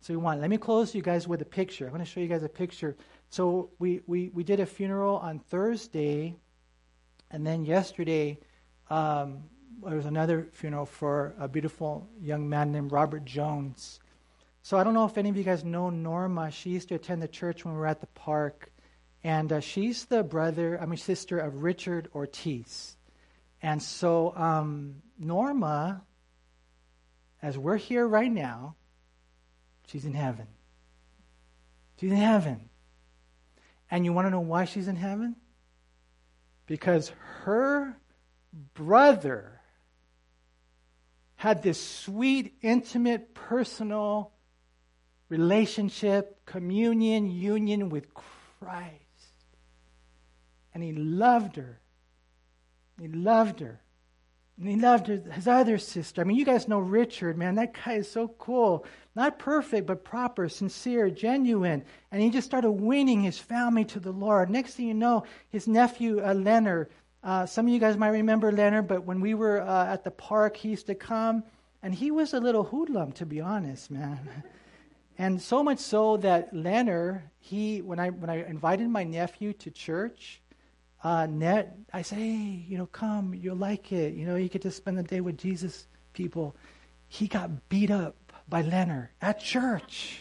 [0.00, 0.40] So we want.
[0.40, 1.86] Let me close you guys with a picture.
[1.86, 2.96] I'm going to show you guys a picture.
[3.30, 6.36] So we, we, we did a funeral on Thursday,
[7.30, 8.38] and then yesterday
[8.90, 9.44] um,
[9.84, 14.00] there was another funeral for a beautiful young man named Robert Jones.
[14.62, 16.50] So I don't know if any of you guys know Norma.
[16.50, 18.70] She used to attend the church when we were at the park,
[19.24, 22.96] and uh, she's the brother, I mean sister of Richard Ortiz.
[23.62, 26.02] And so um, Norma,
[27.42, 28.74] as we're here right now,
[29.86, 30.46] she's in heaven.
[32.00, 32.68] She's in heaven.
[33.90, 35.36] And you want to know why she's in heaven?
[36.66, 37.12] Because
[37.42, 37.96] her
[38.74, 39.60] brother
[41.36, 44.32] had this sweet, intimate, personal
[45.28, 48.94] relationship, communion, union with Christ.
[50.74, 51.80] And he loved her.
[53.00, 53.80] He loved her.
[54.58, 56.20] And he loved his other sister.
[56.20, 57.54] I mean, you guys know Richard, man.
[57.54, 58.84] That guy is so cool.
[59.14, 61.84] Not perfect, but proper, sincere, genuine.
[62.10, 64.50] And he just started winning his family to the Lord.
[64.50, 66.90] Next thing you know, his nephew, uh, Leonard,
[67.22, 70.10] uh, some of you guys might remember Leonard, but when we were uh, at the
[70.10, 71.44] park, he used to come.
[71.82, 74.28] And he was a little hoodlum, to be honest, man.
[75.18, 79.70] and so much so that Leonard, he, when I, when I invited my nephew to
[79.70, 80.40] church,
[81.02, 84.14] uh, net, I say, hey, you know, come, you'll like it.
[84.14, 86.56] You know, you get to spend the day with Jesus people.
[87.06, 88.16] He got beat up
[88.48, 90.20] by Leonard at church.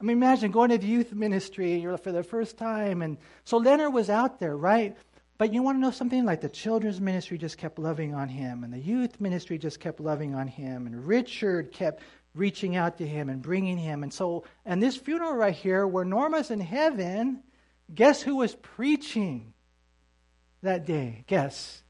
[0.00, 3.02] I mean, imagine going to the youth ministry for the first time.
[3.02, 4.96] And so Leonard was out there, right?
[5.36, 6.24] But you want to know something?
[6.24, 9.98] Like the children's ministry just kept loving on him, and the youth ministry just kept
[9.98, 12.02] loving on him, and Richard kept
[12.34, 14.02] reaching out to him and bringing him.
[14.02, 17.42] And so, and this funeral right here, where Norma's in heaven,
[17.94, 19.52] Guess who was preaching
[20.62, 21.24] that day?
[21.26, 21.82] Guess.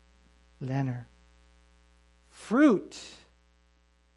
[0.61, 1.07] Leonard.
[2.29, 2.99] Fruit.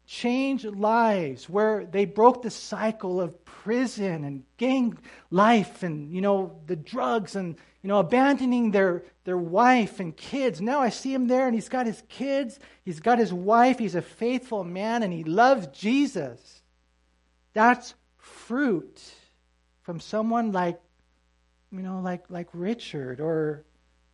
[0.06, 4.98] Changed lives where they broke the cycle of prison and gang
[5.30, 10.60] life and, you know, the drugs and, you know, abandoning their, their wife and kids.
[10.60, 13.94] Now I see him there and he's got his kids, he's got his wife, he's
[13.94, 16.62] a faithful man and he loves Jesus.
[17.54, 19.02] That's fruit
[19.82, 20.80] from someone like
[21.74, 23.64] you know, like like Richard, or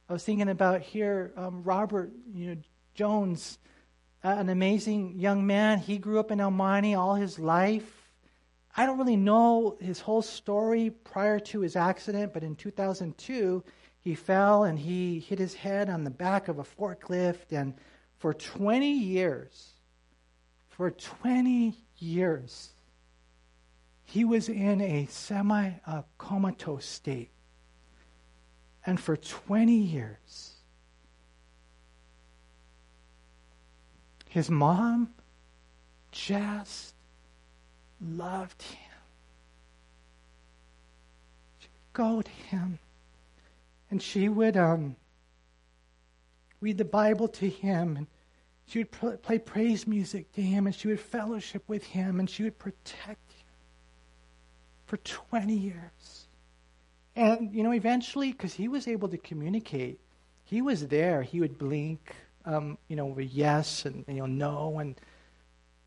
[0.08, 2.56] I was thinking about here, um, Robert, you know,
[2.94, 3.58] Jones,
[4.24, 5.78] uh, an amazing young man.
[5.78, 8.08] He grew up in Monte all his life.
[8.76, 13.62] I don't really know his whole story prior to his accident, but in 2002,
[14.00, 17.74] he fell and he hit his head on the back of a forklift, and
[18.18, 19.74] for 20 years,
[20.68, 22.70] for 20 years,
[24.04, 25.72] he was in a semi
[26.18, 27.30] comatose state.
[28.90, 30.54] And for 20 years,
[34.28, 35.10] his mom
[36.10, 36.94] just
[38.00, 38.90] loved him.
[41.60, 42.80] She would go to him
[43.92, 44.96] and she would um,
[46.60, 48.08] read the Bible to him and
[48.66, 52.28] she would pl- play praise music to him and she would fellowship with him and
[52.28, 53.46] she would protect him
[54.86, 56.26] for 20 years.
[57.16, 60.00] And, you know, eventually, because he was able to communicate,
[60.44, 61.22] he was there.
[61.22, 64.78] He would blink, um, you know, with yes and, you know, no.
[64.78, 65.00] And,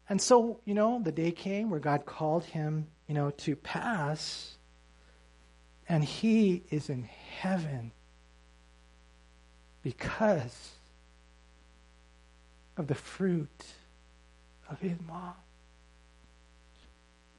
[0.09, 4.55] and so, you know, the day came where God called him, you know, to pass.
[5.87, 7.91] And he is in heaven
[9.81, 10.71] because
[12.77, 13.65] of the fruit
[14.69, 15.33] of his mom.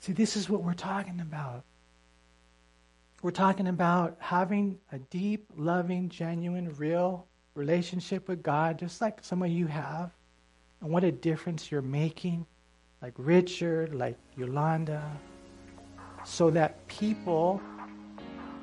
[0.00, 1.64] See, this is what we're talking about.
[3.24, 9.42] We're talking about having a deep, loving, genuine, real relationship with God, just like some
[9.42, 10.10] of you have,
[10.82, 12.44] and what a difference you're making,
[13.00, 15.10] like Richard, like Yolanda,
[16.26, 17.62] so that people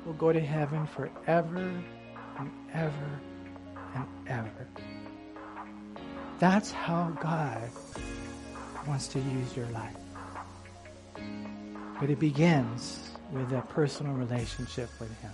[0.06, 1.82] will go to heaven forever
[2.38, 3.20] and ever
[3.96, 4.68] and ever.
[6.38, 7.68] That's how God
[8.86, 9.96] wants to use your life.
[11.98, 15.32] But it begins with a personal relationship with Him.